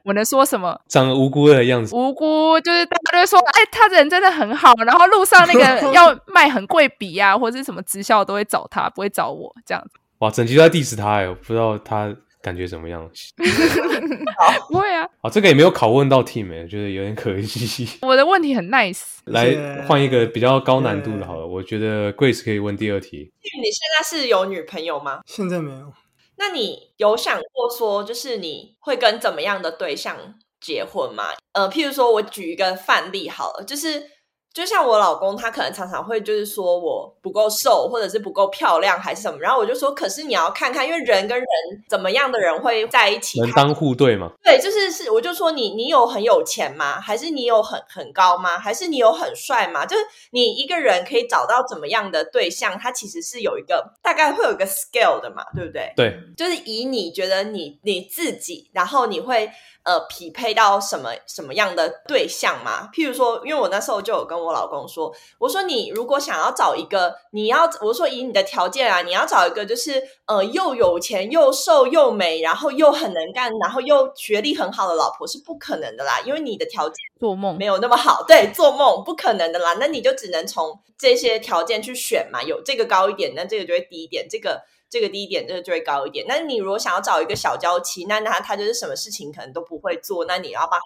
[0.04, 0.80] 我能说什么？
[0.88, 4.74] 长得无辜的样子，无辜就是大家都说，哎，他人真的很好。
[4.86, 5.62] 然后路上那个
[5.94, 10.00] 要卖很贵笔啊，或者是什么直销都会找他，不会找我这样子。
[10.20, 13.10] 哇，整集都在 diss 他哎，我不知道他感觉怎么样。
[14.68, 17.88] 不会啊，啊，这个也没有拷问到 team 哎，觉得有点可惜。
[18.06, 23.32] 我的问题很 nice，来换一个比较高难度的，好了，我觉得 Grace 可以问第二题。
[23.42, 25.22] 你现在是有女朋友吗？
[25.26, 25.94] 现在没有。
[26.36, 30.18] 那你有想过说，就是你会跟怎么样的对象
[30.60, 31.30] 结婚吗？
[31.54, 34.13] 呃，譬如说，我举一个范例好了，就是。
[34.54, 39.40] 就像我老公，他可能常常会就是说我不够瘦，或者是不够漂亮，还是什么。
[39.40, 41.48] 然后我就说，可是你要看看，因为人跟人
[41.90, 44.32] 怎么样的人会在一起，门当户对嘛？
[44.44, 47.02] 对，就是是，我就说你你有很有钱吗？
[47.02, 48.60] 还是你有很很高吗？
[48.60, 49.88] 还是你有很帅吗？
[49.88, 55.92] 就是你一个人可以找到怎么样的对象，他其实是有一个大概会有一个 scale 的嘛，对不对？
[55.96, 59.50] 对，就是以你觉得你你自己，然后你会。
[59.84, 62.90] 呃，匹配到什么什么样的对象嘛？
[62.94, 84.62] 譬如说，因为我那时候就有跟我老公说，我说你如果想要找一个，你要我说以你的条件啊，你要找一个就是呃又有钱又瘦又美，然后又很能干，然后又学历很好的老婆是不可能的啦，因为你的条件做梦没有那么好，对，做梦不可能的啦，那你就只能从这些条件去选嘛，有这个高一点，那这个就会低一点，这个。
[84.94, 86.24] 这个低点，这个就会高一点。
[86.28, 90.86] 那你如果想要找一个小娇妻，那他他就是什么事情可能都不会做，那你要帮他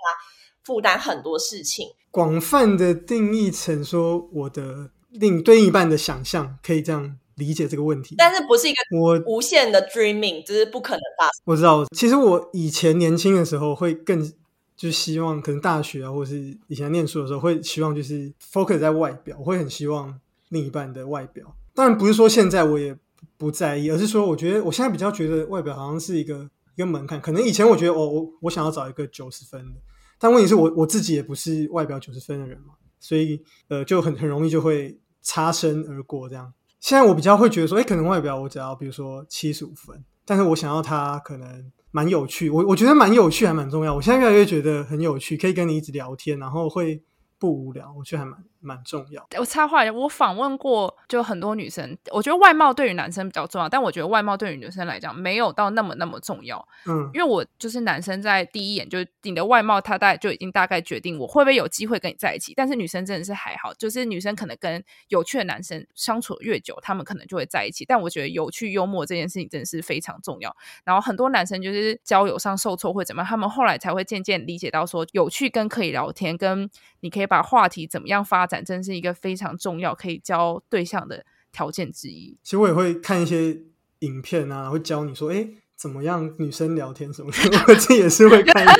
[0.63, 1.89] 负担很多事情。
[2.09, 8.15] 广泛的定义成说我的另对另一半的想象，可以这样理解这个问题。
[8.17, 11.31] 但是不是一个我无限的 dreaming，这是不可能发生。
[11.43, 14.33] 我知道，其实我以前年轻的时候会更
[14.77, 20.17] 就希望，可能大学啊，或者是以前念书的时候会希望就是 focus 在外表，我会很希望
[20.49, 21.53] 另一半的外表。
[21.75, 22.97] 当然不是说现在我也
[23.37, 27.19] 不在意，而是说我觉得我现在比较觉得外表好像是一个一个门槛。
[27.21, 29.79] 可能以前我觉得我我我想要找一个九十分的，
[30.19, 36.53] 但问题是我我自己也不是外表九十分的人嘛，所以呃就很很容易就会擦身而过这样。
[36.79, 43.95] 现在我比较会觉得说，哎，可能外表我只要比如说七十五分，但是我想要他可能蛮有趣，我我觉得蛮有趣还蛮重要。
[43.95, 47.03] 我现在越来越觉得很有趣，可以跟你一直聊天，然后会
[47.39, 49.25] 不无聊，我觉得还蛮蛮重要。
[49.39, 56.67] 我插话，我访问过就很多女生，我觉得外貌对于男生比较重要，但我觉得外貌对于女生来讲没有到那么那么重要。
[56.85, 62.53] 嗯，因为我就是男生，在第一眼就是你的外貌，他大概就已经大概决定我会不会有机会跟你在一起。
[62.55, 67.85] 但是女生真的是还好，就是女生可能跟有趣的男生相处越久，他们可能就会在一起。
[67.85, 70.55] 但我觉得有趣幽默这件事情真的是非常重要。
[70.83, 76.69] 然后很多男生就是交友上受挫或怎么样，他们后来才会渐渐理解到说，有趣跟可以聊天，跟
[77.01, 82.37] 你可以把话题怎么样发展，真是一个非常重要可以教对象的条件之一。
[82.43, 83.57] 其实我也会看一些
[83.99, 85.47] 影片啊，会教你说，哎，
[85.79, 88.65] 怎么样女生聊天什么的， 我自己也是会看。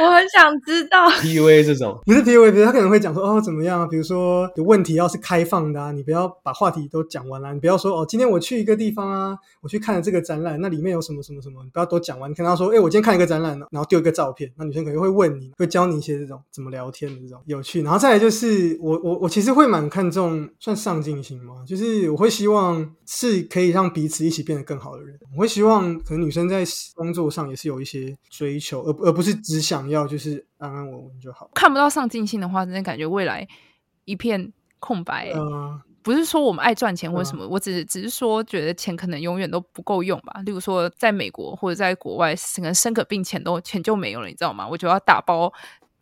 [0.00, 3.86] 我很想知道，PUA 这种，不是 PUA，比如他可能会讲说哦怎么样啊？
[3.86, 12.30] 比如说有问题要是开放的啊，你不要把话题都讲完了、你不要说哦今天我去一个地方啊，我去看了这个展览，那里面有什么什么什么，你不要都讲完。
[12.30, 17.82] 你跟他说，哎，我今天看一个展览，然后丢一个照片，那女生可能会问你，会教你一些这种怎么聊天的这种有趣。
[17.82, 25.18] 然后再来就是我我我其实会蛮看重算上进心嘛，就是我会希望是可以让彼此一起变得更好的人。
[25.36, 31.50] 我会希望可能女生在工作上也是有一些追求，而而不是只想要就是安安稳稳就好。
[31.54, 33.46] 看不到上进心的话，真的感觉未来
[34.04, 35.34] 一片空白、欸。
[35.34, 35.80] 嗯。
[36.02, 40.40] 不是说我们爱赚钱或什么，我只是只是说觉得钱可能永远都不够用吧。
[40.46, 44.66] 例如说，在美国或者在国外，可能生个病钱都钱就没有了，你知道吗？
[44.66, 45.52] 我就要打包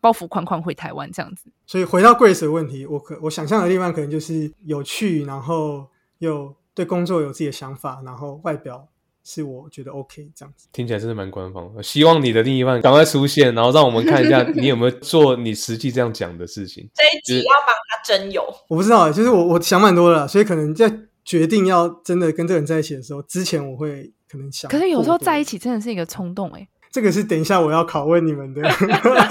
[0.00, 1.50] 包袱款款回台湾这样子。
[1.66, 5.88] 所以回到 Grace 的问题，我可我想象的地方可能就是有趣，然后
[6.18, 8.86] 又对工作有自己的想法，然后外表
[9.30, 10.68] 是我觉得 OK 这样子。
[10.72, 11.82] 听起来真的蛮官方的。
[11.82, 16.88] 希望你的另一半赶快出现，然后让我们看一下 你有没有做你实际这样讲的事情。
[16.94, 20.90] 这一集要帮他真有，我不知道，就是我我想蛮多了，所以可能在
[21.26, 24.70] 决定要真的跟这个人在一起的时候，之前我会可能想。
[24.70, 28.62] 可是有时候在一起，真的是一个冲动哎、这个是等一下我要拷问你们的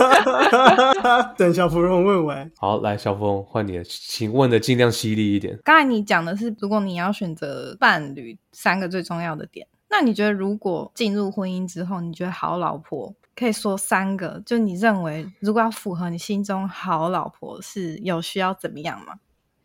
[1.36, 2.52] 等小芙蓉问完。
[2.58, 5.58] 好，来小芙蓉换你了，请问的尽量犀利一点。
[5.64, 9.66] 刚才你讲的是，如果你要选择伴侣，三个最重要的点。
[9.90, 19.20] 那你觉得，如果进入婚姻之后，你觉得好老婆可以说三个，就你认为如果要符合你心中好老婆是有需要怎么样吗？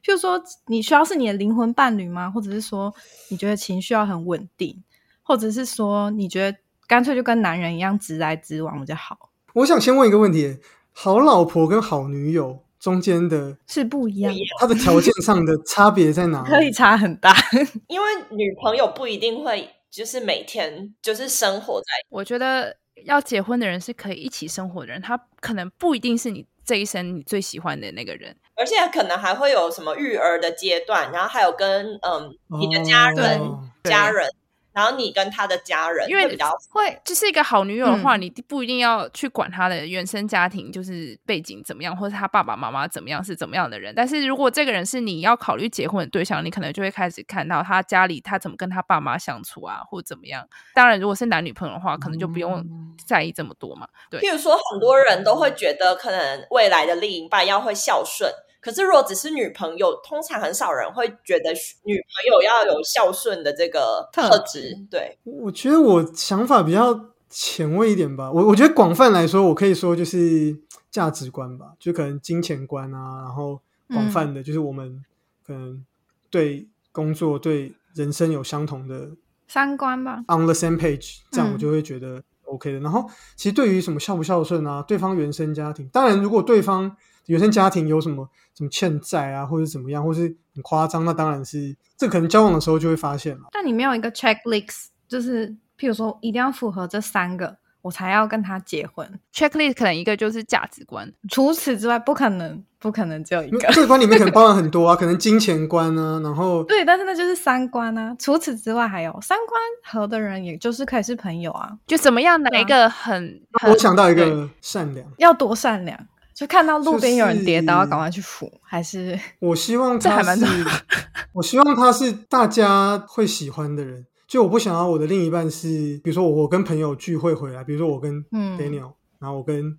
[0.05, 2.31] 譬如说，你需要是你的灵魂伴侣吗？
[2.31, 2.93] 或者是说，
[3.29, 4.83] 你觉得情绪要很稳定，
[5.23, 9.31] 或者是说，你觉得干脆就跟男人一样直来直往比较好？
[9.55, 10.59] 我想先问一个问题：
[10.93, 16.43] 好老婆跟好女友中间的是不一样的，它的条件上的差别在哪？
[16.43, 17.33] 可以差很大。
[17.87, 22.75] 因为女朋友不一定会就是每天就是生活在我觉得
[23.05, 28.35] 要结婚的人是可以一起生活的人，他可能不一定是你这一生你最喜欢的那个人。
[28.55, 34.27] 而且可能还会有什么育儿的阶段，然后还有跟嗯你的家人、哦家人，
[34.73, 43.93] 然后你跟他的家人，因为会比较会就是一个好女友的话，嗯你不一定要去管他的原生家庭就是背景怎么样，或者他爸爸妈妈怎么样是怎么样的人。
[43.95, 50.47] 但是如果这个人是你要考虑结婚的对象，你可能就会开始看到他家里他怎么跟他爸妈相处啊，或者怎么样。
[50.75, 53.87] 当然，如果是男女朋友的话，可能就不用嗯在意这么多嘛。
[54.11, 58.33] 对，譬如说，很多人都会觉得，可能未来的另一半要会孝顺。
[58.63, 61.51] 可是，如果只是女朋友，通常很少人会觉得
[61.83, 64.79] 女朋友要有孝顺的这个特特质。
[64.89, 68.31] 对，我觉得我想法比较前卫一点吧。
[68.31, 70.57] 我我觉得广泛来说，我可以说就是
[70.93, 75.05] 价值观吧，就可能金钱观啊，然后广泛的就是我们
[75.45, 75.85] 可能
[76.31, 79.11] 对工作、对人生有相同的
[79.49, 82.79] 三观吧，on the same page，这样嗯我就会觉得 OK 的。
[82.79, 86.97] 然后其实对于什么孝不孝顺啊，对方原生家庭，当然如果对方
[87.27, 90.23] 原生家庭有什么什么欠债啊，或者怎么样，或是
[90.55, 93.43] 很夸张，那当然是这可能交往的时候就会发现了。
[93.53, 95.49] 但你没有一个 checklist，就是
[95.79, 99.09] 譬如说一定要符合这三个，我才要跟他结婚。
[99.35, 103.59] checklist 可能一个就是价值观，除此之外，不可能，不可能只有一个。
[103.59, 108.15] 价值观里面可能 包含很多啊，可能金钱观啊，然后对，但是那就是三观啊。
[108.19, 111.79] 除此之外，还有三观合的人，也就是可以是朋友啊。
[111.87, 115.99] 就怎么样哪一个很，很我想到一对个善良，要多善良，
[116.35, 120.65] 就看到路边有人跌倒，就是赶快去扶，还是我希望 这还蛮他是，
[121.35, 124.07] 我希望他是大家会喜欢的人。
[124.27, 129.77] 就我不想要我的另一半是，比如说我我跟朋友聚会回来，比如说我跟嗯 Daniel，、然后我跟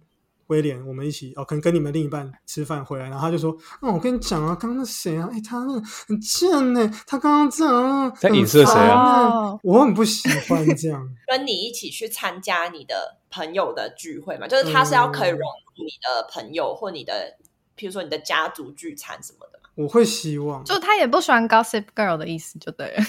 [0.54, 3.52] 威廉，我们一起哦，可能跟你们另一半吃饭回来，然后他就说，
[3.82, 5.74] 哦，我跟你讲啊，刚刚那谁啊，哎，他那
[6.08, 11.10] 很贱呢，他刚刚这样啊，在很影射谁啊我很不喜欢这样。
[11.28, 17.36] 跟你一起去参加你的朋友的聚会嘛，就是他是要可以融入你的朋友或你的，
[17.76, 19.70] 譬如说你的家族聚餐什么的嘛。
[19.76, 23.04] 我会希望，就他也不喜欢 gossip girl 的意思，就对了。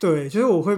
[0.00, 0.76] 对，就是我会，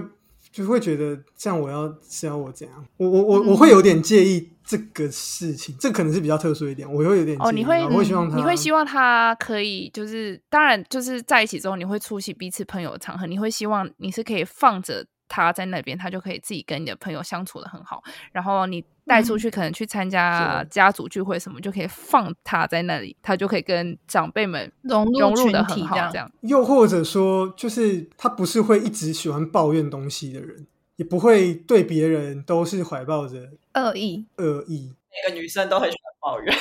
[0.51, 18.03] 就是会觉得这样，我要是要我怎样，我我我我会有点介意这个事情，这可能是比较特殊一点，我会有点介意哦，你会我会希望他，你会希望他可以，就是当然就是在一起之后，你会出席彼此朋友的场合，你会希望你是可以放着他在那边，他就可以自己跟你的朋友相处的很好，
[18.33, 26.29] 然后你带出去可能去参加家族聚会什么，就可以放他在那里，他就可以跟长辈们融入融入的很好，这样。
[26.41, 30.67] 又或者说，就是他不是会一直喜欢抱怨东西的人，
[30.97, 33.37] 也不会对别人都是怀抱着
[33.75, 36.53] 恶意，恶意，每个女生都很喜欢抱怨，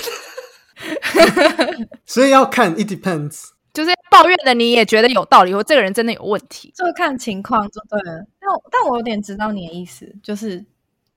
[2.06, 3.48] 所以要看，it depends。
[3.72, 6.72] 就是抱怨的你也觉得有道理，或这个人真的有问题。
[6.74, 8.26] 就看情况就对了。
[8.50, 10.64] 但我但我有点知道你的意思，就是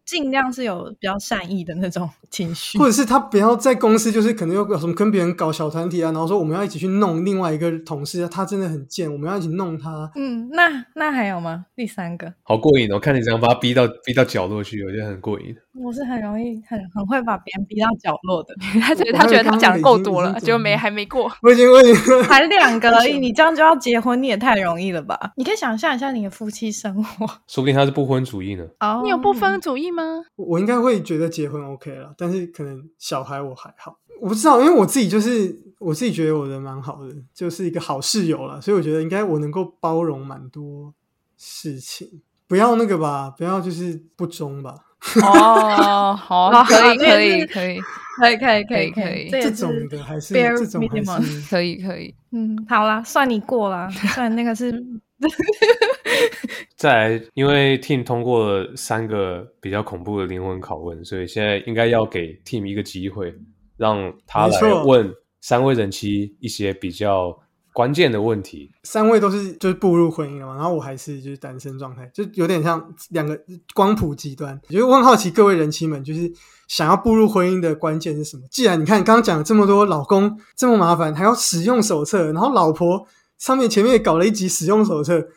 [0.06, 2.86] 尽量是有比较善意的那种情绪 或。
[2.86, 10.12] 者是他不要在公司，就是可能有什么跟别人搞小团体啊，然后说我们要一起去弄另外一个同事，他真的很贱，我们要一起弄他。
[10.16, 11.66] 嗯，那那还有吗？
[11.76, 13.00] 第三个，好过瘾哦！
[13.00, 15.56] 看你这样把他逼到逼到角落去，我觉得很过瘾。
[15.76, 21.32] 我是很容易很很会把别人逼到角落的， 他觉得他觉得他讲的够多了，已经结果没还没过。
[21.42, 25.34] 我已经我已经才两个而已， 你这样就要结婚，你也太容易了吧？
[25.36, 27.26] 你可以想象一下你的夫妻生活。
[27.48, 28.68] 说不定他是不婚主义呢。
[28.80, 30.04] 哦你有不婚主义吗？
[30.36, 40.94] 我应该会觉得结婚 OK 了，但是可能小孩我还好，我不知道，因为我自己就是我自己觉得我人蛮好的，就是一个好室友了，所以我觉得应该我能够包容蛮多
[41.36, 44.76] 事情，不要那个吧，不要就是不忠吧，
[45.24, 47.80] 哦，好，哦可以，可以，可以，
[48.20, 49.42] 可以可以可以可以可以。
[49.42, 51.42] 这种的还是这种还是。
[51.50, 52.14] 可以，可以。
[52.32, 54.72] 嗯，好啦，算你过啦， 算那个是
[56.76, 63.34] 再来，因为 Team 通过了三个比较恐怖的灵魂拷问，所以现在应该要给 Team 一个机会，
[63.78, 67.38] 让他来问三位人妻一些比较
[67.74, 68.72] 关键的问题。
[68.84, 73.38] 三位都是就是步入婚姻了嘛，然后我还是就是单身状态，就有点像两个
[73.74, 74.58] 光谱极端。
[74.70, 76.32] 就是我很好奇各位人妻们，就是
[76.68, 78.44] 想要步入婚姻的关键是什么？
[78.50, 83.06] 既然你看刚刚讲了这么多，老公这么麻烦，还要使用手册，然后老婆
[83.38, 85.28] 上面前面也搞了一集使用手册，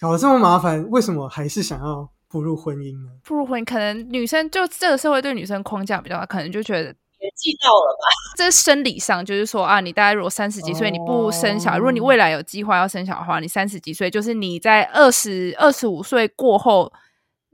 [0.00, 3.10] 搞得这么麻烦，为什么还是想要步入婚姻呢？
[3.24, 8.04] 步入婚姻，可能女生就这个社会对女生框架比较大，可能就觉得年纪到了吧？
[8.36, 16.92] 这是生理上，就是说啊，你大概如果三十几岁你不生小孩，哦如果你未来有计划要生小孩的话，你三十几岁，就是你在二十二十五岁过后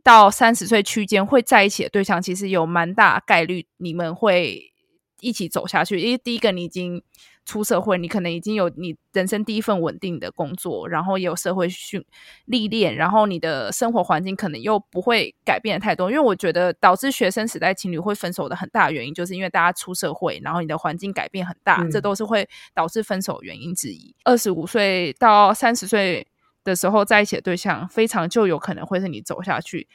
[0.02, 4.72] 到三十岁区间会在一起的对象，其实有蛮大概率你们会
[5.20, 6.00] 一起走下去。
[6.00, 7.02] 因为第一个你已经
[7.48, 12.04] 出社会，你可能已经有你人生第一份稳定的工作，然后也有社会训
[12.44, 16.10] 历练，然后你的生活环境可能又不会改变的太多。
[16.10, 24.14] 因为我觉得导致学生时代情侣会分手的很大原因，就是因为大家出社会，然后你的环境改变很大，嗯这都是会导致分手原因之一。
[24.24, 26.26] 二十五岁到三十岁
[26.64, 29.88] 的时候在一起的对象，非常就有可能会是你走下去。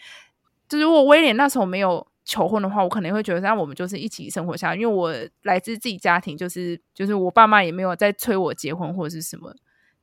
[0.67, 4.81] 就是如果威廉那时候没有求婚的话，我可能会觉得，那我们就是一起生活下去。
[4.81, 9.53] 因为我来自自己家庭，就是就是我爸妈也没有在催我结婚或者是什么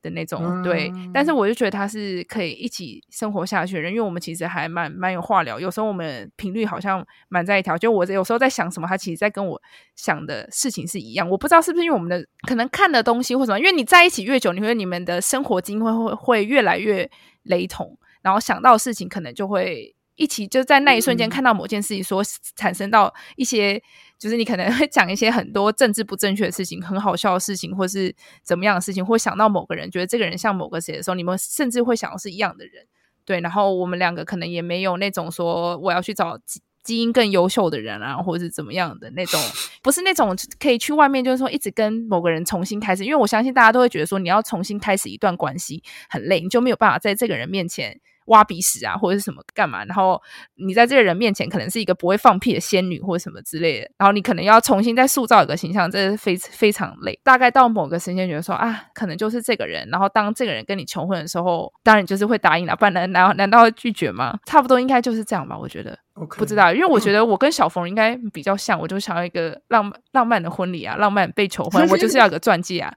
[0.03, 0.93] 的那种，对。
[1.15, 7.79] 但是我就觉得他是可以一起生活下去的人，因为我们其实还蛮蛮有话聊，有时候我们频率好像蛮在一条。
[7.79, 9.63] 就我有时候在想什么，他其实在跟我
[9.97, 11.27] 想的事情是一样。
[11.31, 17.11] 我不知道是不是因为我们的可能看的东西或什么，因为你在一起越久，你会你们的生活经历会会会越来越
[17.45, 19.95] 雷同，然后想到的事情可能就会。
[20.21, 22.23] 一起就在那一瞬间嗯看到某件事情，所
[22.55, 23.83] 产生到一些，
[24.19, 32.85] 就是你可能会讲一些很多政治不正确的事情、很好笑的事情，或是怎么样的事情，或想到某个人，觉得这个人像某个谁的时候，你们甚至会想要是一样的人。
[33.25, 39.41] 对，然后我们两个可能也没有那种说我要去找基基因更优秀的人啊，或者是怎么样的那种，
[39.83, 47.99] 不是那种可以去外面就是说一直跟某个人重新开始，因为我相信大家都会觉得说你要重新开始一段关系很累，你就没有办法在这个人面前。
[48.31, 50.21] 挖鼻屎啊，或者是什么干嘛，然后
[50.57, 57.19] 你在这个人面前可能是一个不会放屁的仙女或者什么之类的，然后你可能要重新再塑造一个形象，这是非非常累。
[57.23, 64.39] 大概到某个时间觉得说啊，可能就是这个人，然后当这个人跟你求婚的时候，当然就是会答应了，不然难难难道会拒绝吗？
[64.47, 65.99] 差不多应该就是这样吧，我觉得。
[66.37, 72.93] 不知道，因为我觉得我跟小冯应该比较像，我就想要一个浪漫浪漫的婚礼啊，浪漫被求婚，我就是要个 钻戒啊。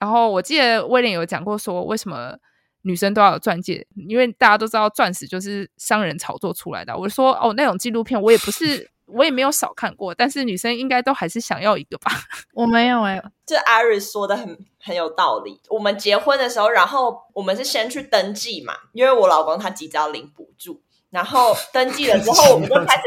[0.00, 2.36] 然后我记得威廉有讲过说，为什么
[2.82, 3.86] 女生都要有钻戒？
[4.08, 6.96] 因为大家都知道钻石就是商人炒作出来的。
[6.96, 12.10] 我说哦，那种纪录片我也不是，我也没有少看过，但是女生应该都还是想要一个吧。
[12.54, 15.60] 我没有哎、这 Iris 说的很很有道理。
[15.68, 20.80] 我们结婚的时候，然后我们是先去登记嘛，因为我老公他急着要领补助，
[21.10, 23.02] 然后登记了之后，我们就开始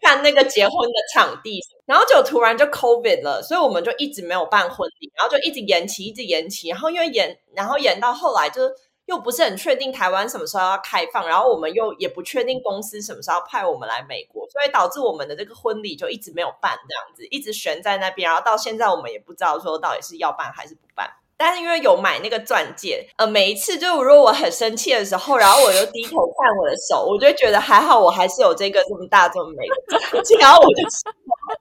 [0.00, 8.62] 看看那个结婚的场地，然后就突然就 COVID 了，所以我们就一直没有办婚礼，然后就一直延期，一直延期，然后因为延，然后延到后来就。
[9.10, 21.10] 又不是很确定台湾什么时候要开放，然后我们又也不确定公司什么时候派我们来美国，所以导致我们的这个婚礼就一直没有办，这样子一直悬在那边，然后到现在我们也不知道说到底是要办还是不办。
[21.40, 30.86] 但是因为有买那个钻戒，呃，每一次就如果我很生气的时候，然后我就低头看我的手，我就觉得还好，我还是有这个这么大这么美的钻戒，然后我就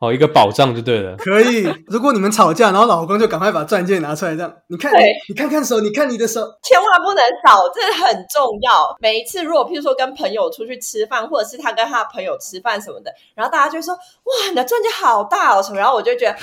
[0.02, 1.16] 哦，一个保障就对了。
[1.16, 1.66] 可以。
[1.88, 8.96] 如果你们吵架，然后老公就赶快把钻戒拿出来，这样你看，对你看看手，你看你的手，千万不能少，这很重要。
[9.00, 16.38] 每一次如果譬如说跟朋友出去吃饭，或者是他跟他的朋友吃饭什么的，然后大家就会说：“哇，你的钻戒好大哦！”什么，然后我就觉得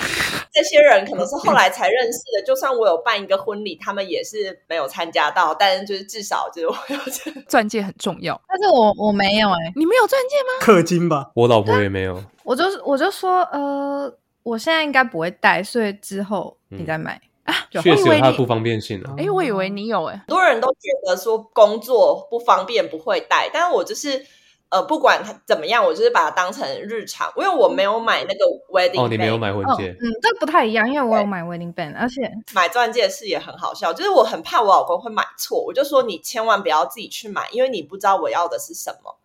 [0.51, 2.43] 这些人可能是后来才认识的。
[2.45, 7.41] 就算我有办一个婚礼，他们也是没有参加到，但是就是至少就是我有这个。
[7.49, 10.79] 钻戒很重要，但是我我没有哎、你没有钻戒吗？
[10.79, 11.29] 氪金吧。
[11.35, 14.11] 我老婆也没有，我就是我就说呃，
[14.43, 17.19] 我现在应该不会戴，所以之后你再买。
[17.71, 19.15] 确实有它的不方便性啊。
[19.17, 24.25] 哎，我以为你有哎，很多人都觉得说工作不方便不会带，但是我就是
[24.69, 39.17] 呃，不管它怎么样，我就是把它当成日常，因为我没有买那个 wedding，哦，你没有 band 哦，买婚戒，嗯，这不太一样，因为我有买 wedding band，而且买钻戒的事也很好笑，就是我很怕我老公会买错，我就说你千万不要自己去买，因为你不知道我要的是什么，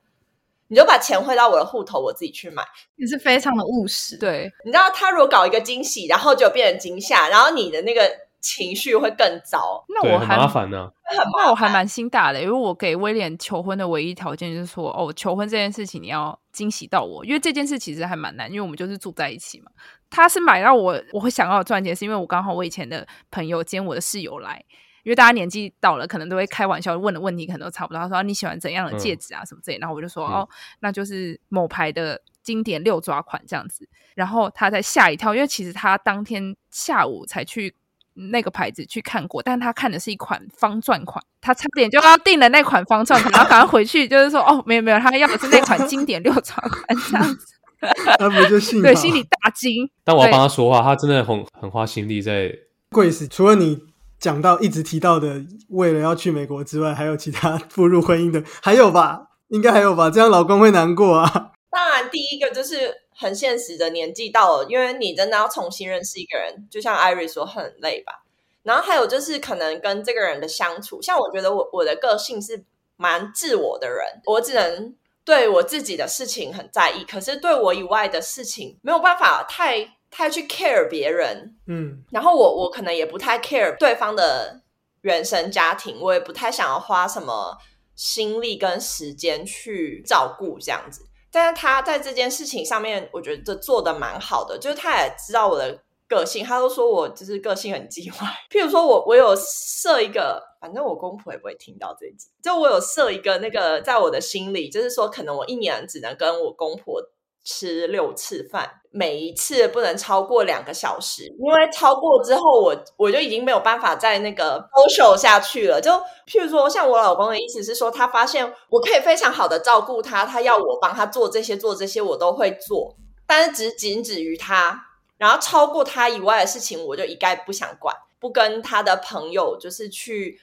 [0.69, 2.63] 你就把钱汇到我的户头，我自己去买。
[2.95, 4.17] 你是非常的务实。
[4.17, 8.09] 对，你知道他如果搞一个惊喜，然后就变成惊吓，然后你的那个
[8.43, 10.91] 情绪会更糟，那我还麻烦呢。
[11.05, 11.45] 会很麻烦。
[11.45, 19.71] 那我还蛮心大的，因为我给威廉求婚的唯一条件就是说，哦，求婚这件事情你要惊喜到我，因为这件事其实还蛮难，因为我们就是住在一起嘛。
[20.11, 24.63] 他是买到我我会想要赚钱，是因为我刚好我以前的朋友兼我的室友来，
[25.05, 28.03] 因为大家年纪到了，可能都会开玩笑问的问题可能都差不多。
[28.03, 30.49] 他说、啊你喜欢怎样的戒指啊、什么之类，然后我就说、嗯哦，
[30.81, 33.89] 那就是某牌的经典六抓款这样子。
[34.15, 37.75] 然后他才吓一跳，因为其实他当天下午才去
[38.15, 47.47] 那个牌子去看过，但他看的是一款方钻款，他差点就要订了那款方钻款，然后赶快回去就是说哦，没有没有，他要的是那款经典六抓款这样子，
[48.19, 49.91] 他不就幸好对，心里大惊。
[50.05, 52.53] 但我要对帮他说话，他真的很很花心力在。
[52.91, 53.79] 贵死，除了你
[54.19, 59.19] 讲到一直提到的为了要去美国之外，还有其他步入婚姻的，还有吧？
[59.49, 60.11] 应该还有吧？
[60.11, 61.53] 这样老公会难过啊。
[61.71, 62.93] 当然，第一个就是
[63.23, 68.25] 很现实的，年纪到了，因为你真的要重新认识一个人，就像艾瑞说，很累吧。
[68.63, 72.65] 然后还有就是可能跟这个人的相处，像我觉得我我的个性是
[72.97, 74.95] 蛮自我的人，我只能
[75.25, 84.63] 对我自己的事情很在意，可是对我以外的事情没有办法太太去 care 别人，嗯，然后我我可能也不太 care 对方的
[85.01, 87.57] 原生家庭，我也不太想要花什么
[87.97, 91.07] 心力跟时间去照顾这样子。
[91.33, 98.29] 但是他在这件事情上面，我觉得做的蛮好的，就是他也知道我的个性，他都说我就是个性很叽歪。
[98.53, 107.03] 譬如说我我有设一个，反正我公婆也不会听到这一集，就我有设一个那个在我的心里，就是说可能我一年只能跟我公婆
[107.43, 115.81] 吃六次饭，每一次不能超过两个小时，因为超过之后我我就已经没有办法再那个 social 下去了。
[115.81, 115.91] 就
[116.27, 122.95] 譬如说，像我老公的意思是说，他发现我可以非常好的照顾他，他要我帮他做这些做这些，我都会做，
[123.27, 124.85] 但是只仅止于他，
[125.17, 130.41] 然后超过他以外的事情，我就一概不想管，不跟他的朋友就是去。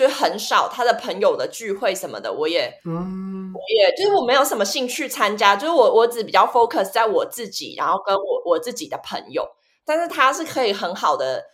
[0.00, 9.46] 就很少他的朋友的聚会什么的，我也嗯，我也就是我没有什么兴趣参加，就是我我只比较 focus 在我自己，然后跟我我自己的朋友。
[9.84, 11.44] 但是他是可以很好的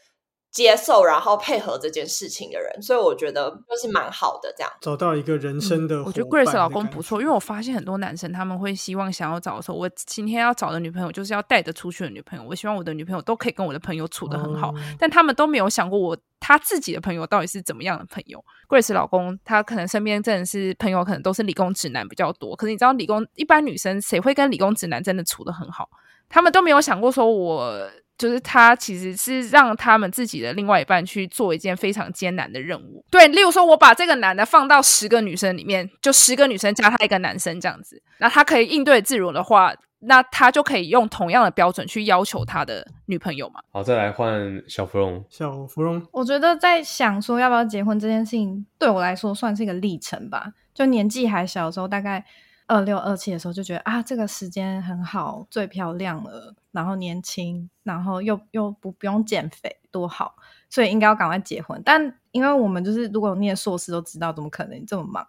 [0.57, 4.73] 接受，然后配合这件事情的人，所以我觉得就是蛮好的这样。
[4.81, 18.43] 找到一个人生的、嗯我觉得 Grace 老公不错，因为我发现很多男生他们会希望想要找的时候，我今天要找的女朋友就是要带得出去的女朋友，我希望我的女朋友都可以跟我的朋友处得很好，哦但他们都没有想过我他自己的朋友到底是怎么样的朋友。
[18.67, 25.87] Grace 老公他可能身边真的是朋友，可能都是理工直男比较多，可是你知道理工一般女生谁会跟理工直男真的处得很好？
[26.31, 27.87] 他们都没有想过说我。
[28.19, 33.05] 就是他其实是让他们自己的另外一半去做一件非常艰难的任务。
[33.11, 43.61] 对，例如说，我把这个男的放到十个女生里面，就十个女生加他一个男生这样子，那他可以应对自如的话，那他就可以用同样的标准去要求他的女朋友嘛。
[43.73, 45.25] 好，再来换小芙蓉。
[45.29, 50.53] 小芙蓉，我觉得在想说要不要结婚这件事情，对我来说算是一个历程吧。
[50.75, 52.25] 就年纪还小的时候，大概
[52.67, 60.37] 二六二七的时候，就觉得啊，这个时间很好，最漂亮了，然后年轻，然后又又不不用减肥，多好，
[60.69, 61.81] 所以应该要赶快结婚。
[61.83, 65.27] 但因为我们就是如果念硕士都知道，怎么可能这么忙，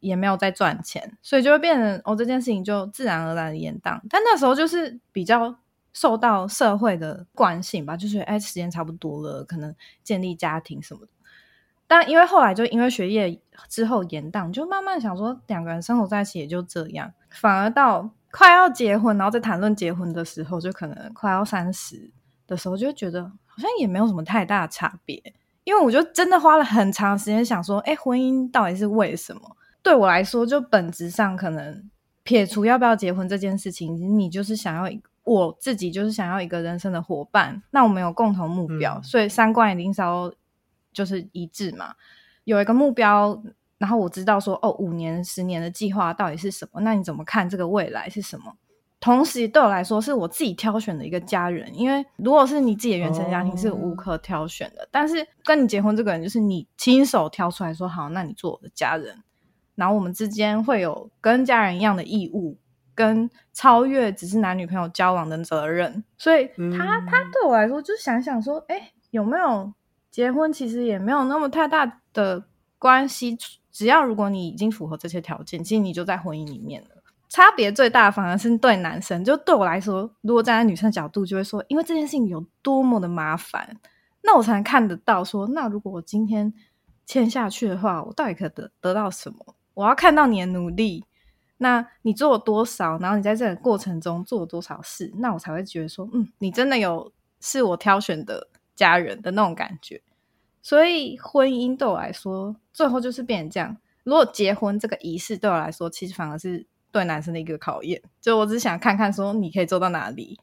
[0.00, 4.00] 也没有在赚钱，所以就会变成哦这件事情就自然而然的延宕。
[4.08, 5.54] 但那时候就是比较
[5.92, 11.08] 受到社会的惯性吧，就是哎时间差不多了，可能建立家庭什么的。
[11.86, 22.10] 但因为后来就因为学业之后延宕，就慢慢想说两个人生活在一起也就这样，反而到快要结婚，然后在谈论结婚的时候，就可能快要三十
[22.46, 25.20] 的时候，就觉得好像也没有什么太大的差别。
[25.64, 29.56] 因为我就真的花了很长时间想说，哎，婚姻到底是为什么？
[29.82, 31.90] 对我来说，就本质上可能
[32.22, 40.32] 撇除要不要结婚这件事情，你就是想要一我自己就是想要一个人生的伙伴，那我们有共同目标，嗯所以三观一定是要
[40.90, 41.94] 就是一致嘛，
[42.44, 43.42] 有一个目标，
[43.78, 46.80] 然后我知道说哦，五年、十年的计划到底是什么？
[46.82, 48.52] 那你怎么看这个未来是什么？
[49.00, 59.22] 同时对我来说，是我自己挑选的一个家人，因为如果是你自己的原生家庭是无可挑选的，但是跟你结婚这个人就是你亲手挑出来说好，那你做我的家人，
[59.76, 62.58] 然后我们之间会有跟家人一样的义务，
[62.96, 69.72] 跟超越只是男女朋友交往的责任，所以他、嗯他对我来说，就想想说，哎，有没有
[70.10, 72.44] 结婚其实也没有那么太大的
[72.80, 73.38] 关系，
[73.78, 76.88] 只要如果你已经符合这些条件，其实你就在婚姻里面了。
[77.28, 83.78] 差别最大的反而是对男生，就对我来说，如果站在女生的角度，就会说，因为这件事情有多么的麻烦，
[84.20, 86.52] 那我才能看得到说，那如果我今天
[87.06, 89.54] 签下去的话，我到底可得得到什么？
[89.74, 91.04] 我要看到你的努力，
[91.58, 100.02] 那你做了多少，然后你在这个过程中做了多少事，那我才会觉得说，嗯，你真的有是我挑选的家人的那种感觉。
[100.62, 103.76] 所以婚姻对我来说，最后就是变成这样。
[104.04, 108.02] 如果结婚这个仪式对我来说，其实反而是对男生的一个考验。
[108.20, 110.38] 就我只想看看说你可以做到哪里。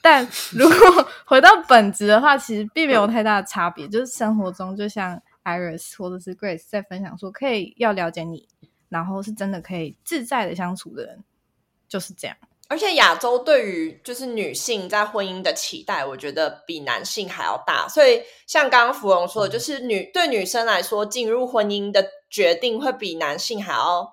[0.00, 3.88] 但如果 回到本质的话，其实并没有太大的差别。
[3.88, 8.48] 就是生活中，就像 Iris 或者是 Grace 在分享说，可以要了解你，
[8.88, 11.24] 然后是真的可以自在的相处的人，
[11.88, 12.36] 就是这样。
[12.68, 17.88] 而且亚洲对于就是女性在婚姻的期待，我觉得比男性还要大。
[17.88, 24.12] 所以像刚刚芙蓉说的，就是女对女生来说，进入婚姻的决定会比男性还要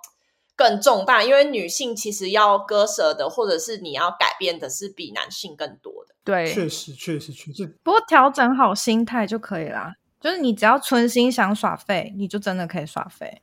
[0.56, 6.16] 更重大，因为女性其实要割舍的，或者是你要改变的，是比男性更多的。
[6.24, 9.94] 对，确实确实确实，不过调整好心态就可以啦。
[10.22, 13.42] 就是你只要存心想耍废，你就真的可以耍废。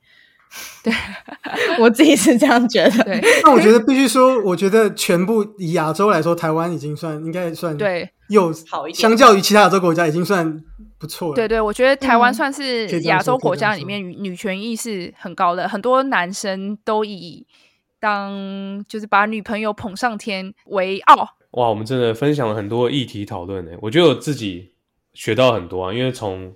[0.83, 0.93] 对，
[1.79, 3.03] 我自己是这样觉得。
[3.03, 10.63] 对那我觉得必须说，我觉得全部以亚洲来说，台湾已经算应该算对又好一点相较于其他亚洲国家已经算
[10.97, 11.35] 不错了。
[11.35, 17.45] 对对，我觉得台湾嗯算是亚洲国家里面女女权意识很高的，很多男生都以
[17.99, 21.27] 当就是把女朋友捧上天为傲。
[21.51, 23.71] 哇，我们真的分享了很多议题讨论呢。
[23.81, 24.71] 我觉得我自己
[25.13, 26.51] 学到很多啊，因为从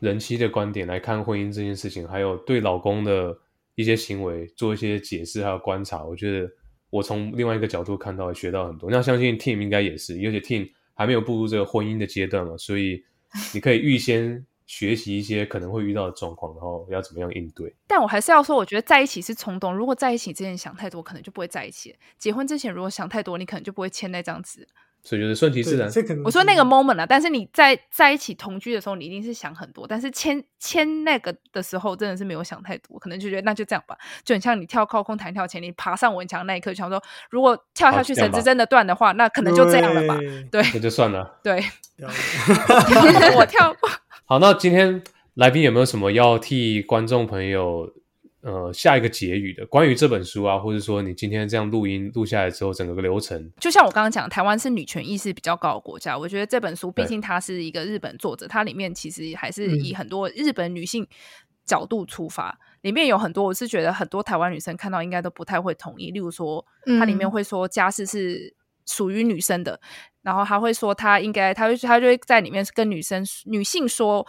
[0.00, 3.38] 人妻的观点来看婚姻这件事情，还有对老公的
[3.74, 6.50] 一些行为做一些解释还有观察，我觉得
[6.90, 8.90] 我从另外一个角度看到学到很多。
[8.90, 13.04] 那相信 Team 应该也是，而且 Team 还没有步入这个婚姻的阶段嘛，所以
[13.54, 17.74] 你可以预先学习一些可能会遇到的状况，然后要怎么样应对。
[17.86, 19.76] 但我还是要说，我觉得在一起是冲动。
[19.76, 21.94] 如果在一起之前想太多，可能就不会在一起。
[22.18, 24.66] 结婚之前如果想太多，你可能就不会签那张纸。
[25.02, 25.88] 所以就是顺其自，然。
[25.88, 29.86] 这可能我说那个 moment 啊，但是你在在一起同居的时候，你一定是想很多。
[29.86, 33.96] 但是签签那个的时候，真的是没有想太多，可能就觉得那就这样吧。
[34.24, 40.18] 就很像你跳高空弹跳前，你爬上围墙那一刻，想说如果跳下去绳子真的断的话，那可能就这样了吧。
[40.18, 41.38] 对对那就算了。
[41.42, 41.64] 对，
[43.36, 43.90] 我跳过。
[44.26, 45.02] 好，那今天
[45.34, 47.92] 来宾有没有什么要替观众朋友
[48.42, 49.66] 呃下一个结语的？
[49.66, 61.06] 关于这本书啊，或者说你今天这样录音录下来之后，整个流程，就像我刚刚讲，台湾是女权意识比较高的国家，我觉得这本书毕竟它是一个日本作者，它里面其实还是嗯以很多日本女性
[61.64, 66.64] 角度出发，里面有很多我是觉得很多台湾女生看到应该都不太会同意，例如说
[66.98, 68.54] 它里面嗯会说家事是
[68.86, 69.78] 属于女生的，
[70.22, 74.26] 然后他会说他应该，他会他就会在里面跟女生女性说。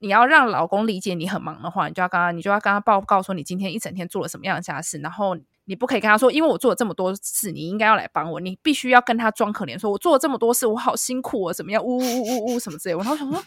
[0.00, 8.40] 你要让老公理解你很忙的话，你就要跟他，你就要跟他报告说你今天一整天做了什么样的家事，然后你不可以跟他说，因为我做了这么多事，你应该要来帮我。
[8.40, 11.82] 你必须要跟他装可怜，说我做了这么多事，我好辛苦哦，怎么样？
[11.82, 12.98] 呜呜呜呜呜什么之类的。
[13.02, 13.42] 然后我想说，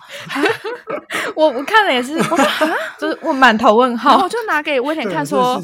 [1.36, 2.38] 我我看了也是，我
[2.99, 4.30] 就是我满头问号然后我。
[4.30, 5.61] 就拿给威廉，看说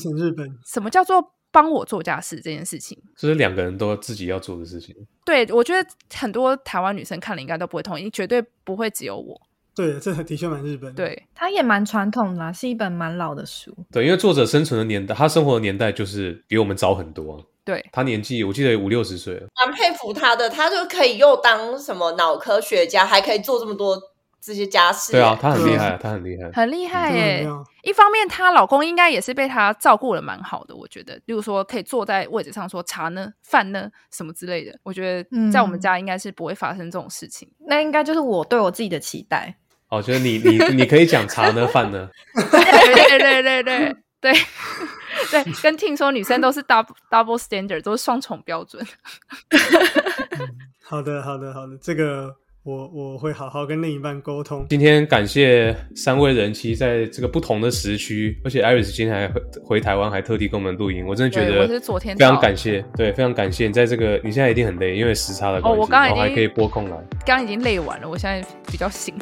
[0.65, 2.97] 什么叫做帮我做家事这件事情。
[3.15, 4.95] 这是两个人都自己要做的事情。
[5.23, 9.39] 对，我觉得很多台湾女生看了应该都不会同意，绝对不会只有我。
[9.77, 11.05] 对，这的确蛮日本的。
[11.05, 13.71] 对，它也蛮传统的啦，是一本蛮老的书。
[13.91, 19.47] 对，因为作者生存的年代，他生活的年代就是比我们早很多啊、对，他年纪我记得五六十岁了。
[19.63, 23.95] 蛮佩服他的，他就可以又当什么脑科学家，还可以做这么多
[24.41, 25.11] 这些家事。
[25.11, 26.51] 对啊，他很厉害，他很厉害。
[26.51, 27.47] 很厉害耶、
[27.83, 37.47] 一方面，她老公应该也是被她照顾的蛮好的，我觉得，例如说可以坐在位置上说茶呢、饭呢什么之类的，我觉得在我们嗯家应该是不会发生这种事情。
[37.67, 39.55] 那应该就是我对我自己的期待。
[39.89, 42.49] 哦，就是你你你可以讲茶呢饭呢，对
[42.93, 44.33] 对对对对对
[45.31, 48.85] 对，跟听说女生都是 double double standard，都是双重标准。
[50.83, 52.35] 好的，好的，好的，这个
[52.67, 54.65] 我我会好好跟另一半沟通。
[54.69, 69.15] 今天感谢三位人妻在这个不同的时区，而且 Iris 今天还回回台湾，还特地跟我们录音，我真的觉得是昨天非常感谢，对，非常感谢你在这个你现在一定很累，因为时差的关系，哦我刚刚已经然后还可以拨空来，刚刚已经累完了，我现在比较醒，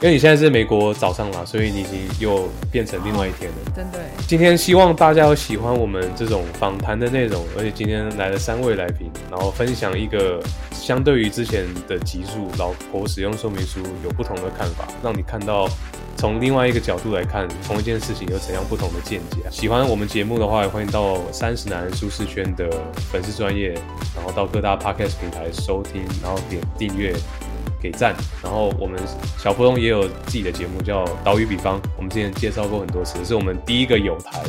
[0.00, 3.56] 因为你现在是美国早上啦，所以你已经又变成另外一天了。
[3.74, 3.98] 真的。
[4.26, 15.68] 今天希望大家有喜欢我们这种访谈的内容，而且今天来了三位来宾，然后分享一个相对于之前的集数，老婆使用说明书有不同的看法，让你看到
[16.16, 19.38] 从另外一个角度来看同一件事情有怎样不同的见解。
[19.50, 22.68] 喜欢我们节目的话，也欢迎到三十男舒适圈的
[23.10, 23.74] 粉丝专业，
[24.14, 27.14] 然后到各大 podcast 平台收听，然后点订阅。
[27.78, 28.98] 给赞，然后我们
[29.38, 34.42] 小芙蓉也有自己的节目叫《岛屿比方》，我们之前介绍过很多次，是我们第一个有台，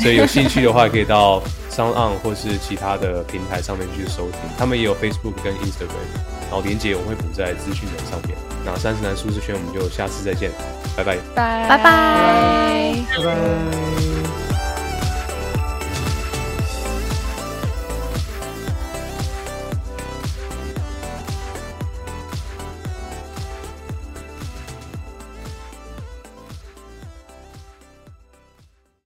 [0.00, 6.06] 所以有兴趣的话可以到 Sound On 或是其他的平台上面去收听，他们也有 Facebook 跟 Instagram，
[6.42, 8.36] 然后连接我们会补在资讯栏上面。
[8.64, 10.50] 那三十男舒适圈，我们就下次再见，
[10.96, 11.16] 拜拜。
[11.34, 12.94] 拜拜拜。
[13.16, 14.17] 拜拜。